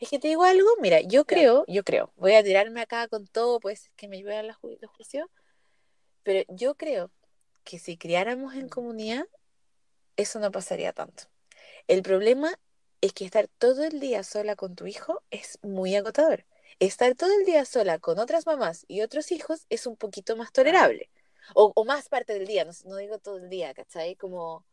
[0.00, 3.28] Es que te digo algo, mira, yo creo, yo creo, voy a tirarme acá con
[3.28, 5.30] todo, pues que me lleve a la, la juicio
[6.24, 7.12] pero yo creo
[7.62, 9.26] que si criáramos en comunidad,
[10.16, 11.24] eso no pasaría tanto.
[11.86, 12.58] El problema
[13.00, 16.46] es que estar todo el día sola con tu hijo es muy agotador.
[16.80, 20.50] Estar todo el día sola con otras mamás y otros hijos es un poquito más
[20.50, 21.10] tolerable.
[21.54, 24.16] O, más parte del día, no, digo todo el día, ¿cachai?
[24.16, 24.64] Como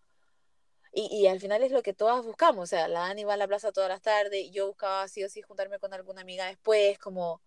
[0.94, 3.38] Y, y, al final es lo que todas buscamos, o sea, la Ani va a
[3.38, 7.00] la plaza todas las tardes, yo buscaba sí o sí juntarme con alguna amiga después,
[7.00, 7.42] como,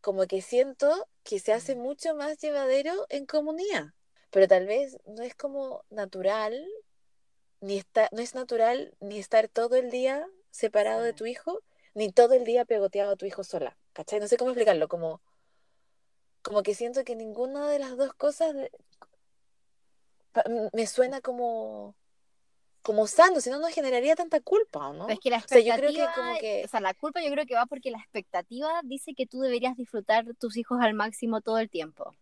[0.00, 3.94] como que siento que se hace mucho más llevadero en comunidad,
[4.30, 6.66] pero tal vez no es como natural,
[7.60, 11.62] ni está, no es natural ni estar todo el día separado de tu hijo,
[11.94, 14.20] ni todo el día pegoteado a tu hijo sola, ¿cachai?
[14.20, 15.20] No sé cómo explicarlo, como,
[16.42, 18.54] como que siento que ninguna de las dos cosas
[20.72, 21.94] me suena como
[22.82, 25.08] como sano, si no, no generaría tanta culpa, ¿no?
[25.08, 26.62] es que la expectativa, o sea, yo creo que como que...
[26.64, 29.76] O sea, la culpa yo creo que va porque la expectativa dice que tú deberías
[29.76, 32.14] disfrutar tus hijos al máximo todo el tiempo.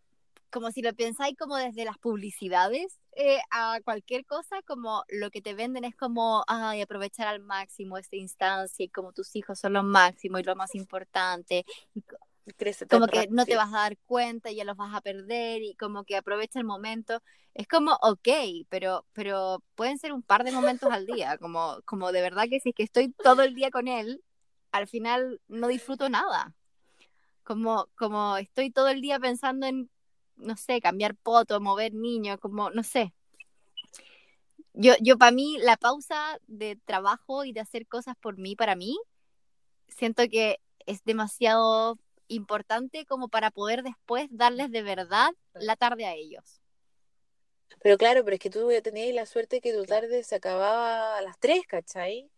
[0.51, 5.43] Como si lo pensáis como desde las publicidades eh, a cualquier cosa, como lo que
[5.43, 9.75] te venden es como, ay, aprovechar al máximo esta instancia y como tus hijos son
[9.75, 11.65] lo máximo y lo más importante.
[11.95, 12.03] Y,
[12.89, 15.75] como que no te vas a dar cuenta y ya los vas a perder y
[15.75, 17.23] como que aprovecha el momento.
[17.55, 18.29] Es como, ok,
[18.69, 22.61] pero, pero pueden ser un par de momentos al día, como, como de verdad que
[22.61, 24.23] si es que estoy todo el día con él,
[24.73, 26.55] al final no disfruto nada.
[27.45, 29.91] Como, como estoy todo el día pensando en,
[30.37, 33.13] no sé, cambiar poto, mover niños, como, no sé.
[34.75, 38.77] Yo, yo para mí, la pausa de trabajo y de hacer cosas por mí, para
[38.77, 38.97] mí,
[39.89, 41.99] siento que es demasiado
[42.29, 46.61] importante como para poder después darles de verdad la tarde a ellos.
[47.81, 51.23] Pero claro, pero es que tú tenías la suerte que tu tarde se acababa a
[51.23, 52.31] las 3, ¿cachai?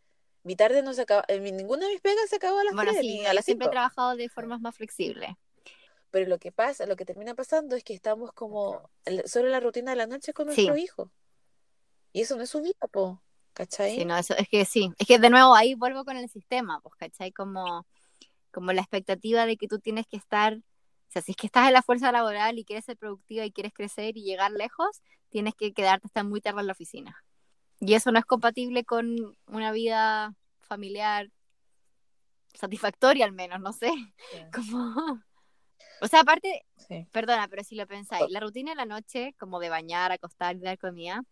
[0.43, 3.03] Mi tarde no se acaba, ninguna de mis pegas se acabó a las bueno, 3,
[3.03, 5.31] sí, a las siempre he trabajado de formas más flexibles.
[6.11, 8.91] Pero lo que pasa, lo que termina pasando es que estamos como
[9.27, 11.11] solo en la rutina de la noche con nuestro hijo.
[12.13, 13.23] Y eso no es su vida, po,
[13.53, 13.97] ¿cachai?
[13.97, 16.81] Sí, no, eso, es que sí, es que de nuevo ahí vuelvo con el sistema,
[16.81, 17.33] pues, ¿cachai?
[17.33, 17.87] Como
[18.51, 21.67] como la expectativa de que tú tienes que estar, o sea, si es que estás
[21.67, 25.55] en la fuerza laboral y quieres ser productiva y quieres crecer y llegar lejos, tienes
[25.55, 27.25] que quedarte hasta muy tarde en la oficina.
[27.81, 31.31] Y eso no es compatible con una vida familiar
[32.55, 33.91] satisfactoria al menos, no sé.
[34.55, 35.23] Como...
[36.03, 36.65] O sea, aparte,
[37.13, 40.79] perdona, pero si lo pensáis, la rutina de la noche, como de bañar, acostar dar
[40.79, 41.23] comida,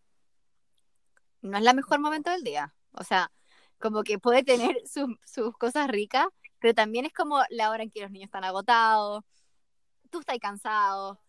[1.41, 2.75] no es la mejor momento del día.
[2.93, 3.33] O sea,
[3.79, 4.77] como que puede tener
[5.25, 6.27] sus cosas ricas,
[6.61, 9.25] pero también es como la hora en que los niños están agotados,
[10.11, 11.21] tú estás cansado,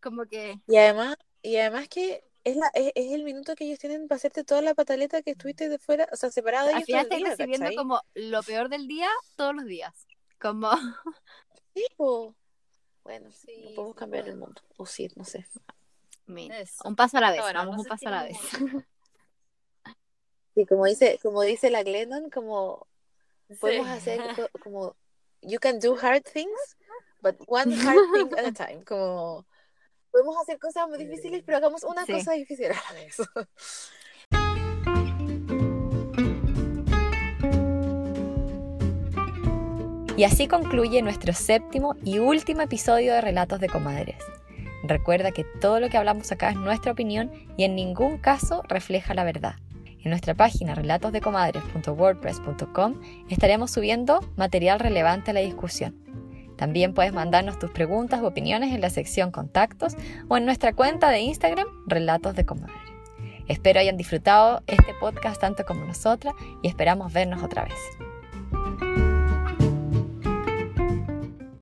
[0.00, 0.60] como que...
[0.66, 4.44] Y además, y además que es, la, es, el minuto que ellos tienen para hacerte
[4.44, 6.80] toda la pataleta que estuviste de fuera, o sea, separado de ellos.
[6.80, 10.06] Al final estás recibiendo como lo peor del día todos los días,
[10.40, 10.70] como...
[11.74, 12.34] Sí, Bueno,
[13.30, 15.46] sí, no podemos cambiar el mundo, o sí, no sé.
[16.26, 18.38] un paso a la vez, vamos un paso a la vez.
[20.54, 22.86] Sí, como dice, como dice la Glennon, como
[23.60, 24.20] podemos hacer
[24.62, 24.96] como
[25.42, 26.76] you can do hard things,
[27.20, 28.84] but one hard thing at a time.
[28.84, 29.46] Como
[30.10, 33.16] podemos hacer cosas muy difíciles, pero hagamos una cosa difícil a la vez.
[40.14, 44.22] Y así concluye nuestro séptimo y último episodio de Relatos de Comadres.
[44.84, 49.14] Recuerda que todo lo que hablamos acá es nuestra opinión y en ningún caso refleja
[49.14, 49.54] la verdad.
[50.02, 55.94] En nuestra página relatosdecomadres.wordpress.com estaremos subiendo material relevante a la discusión.
[56.56, 59.96] También puedes mandarnos tus preguntas o opiniones en la sección Contactos
[60.28, 62.44] o en nuestra cuenta de Instagram Relatos de.
[63.48, 69.11] Espero hayan disfrutado este podcast tanto como nosotras y esperamos vernos otra vez.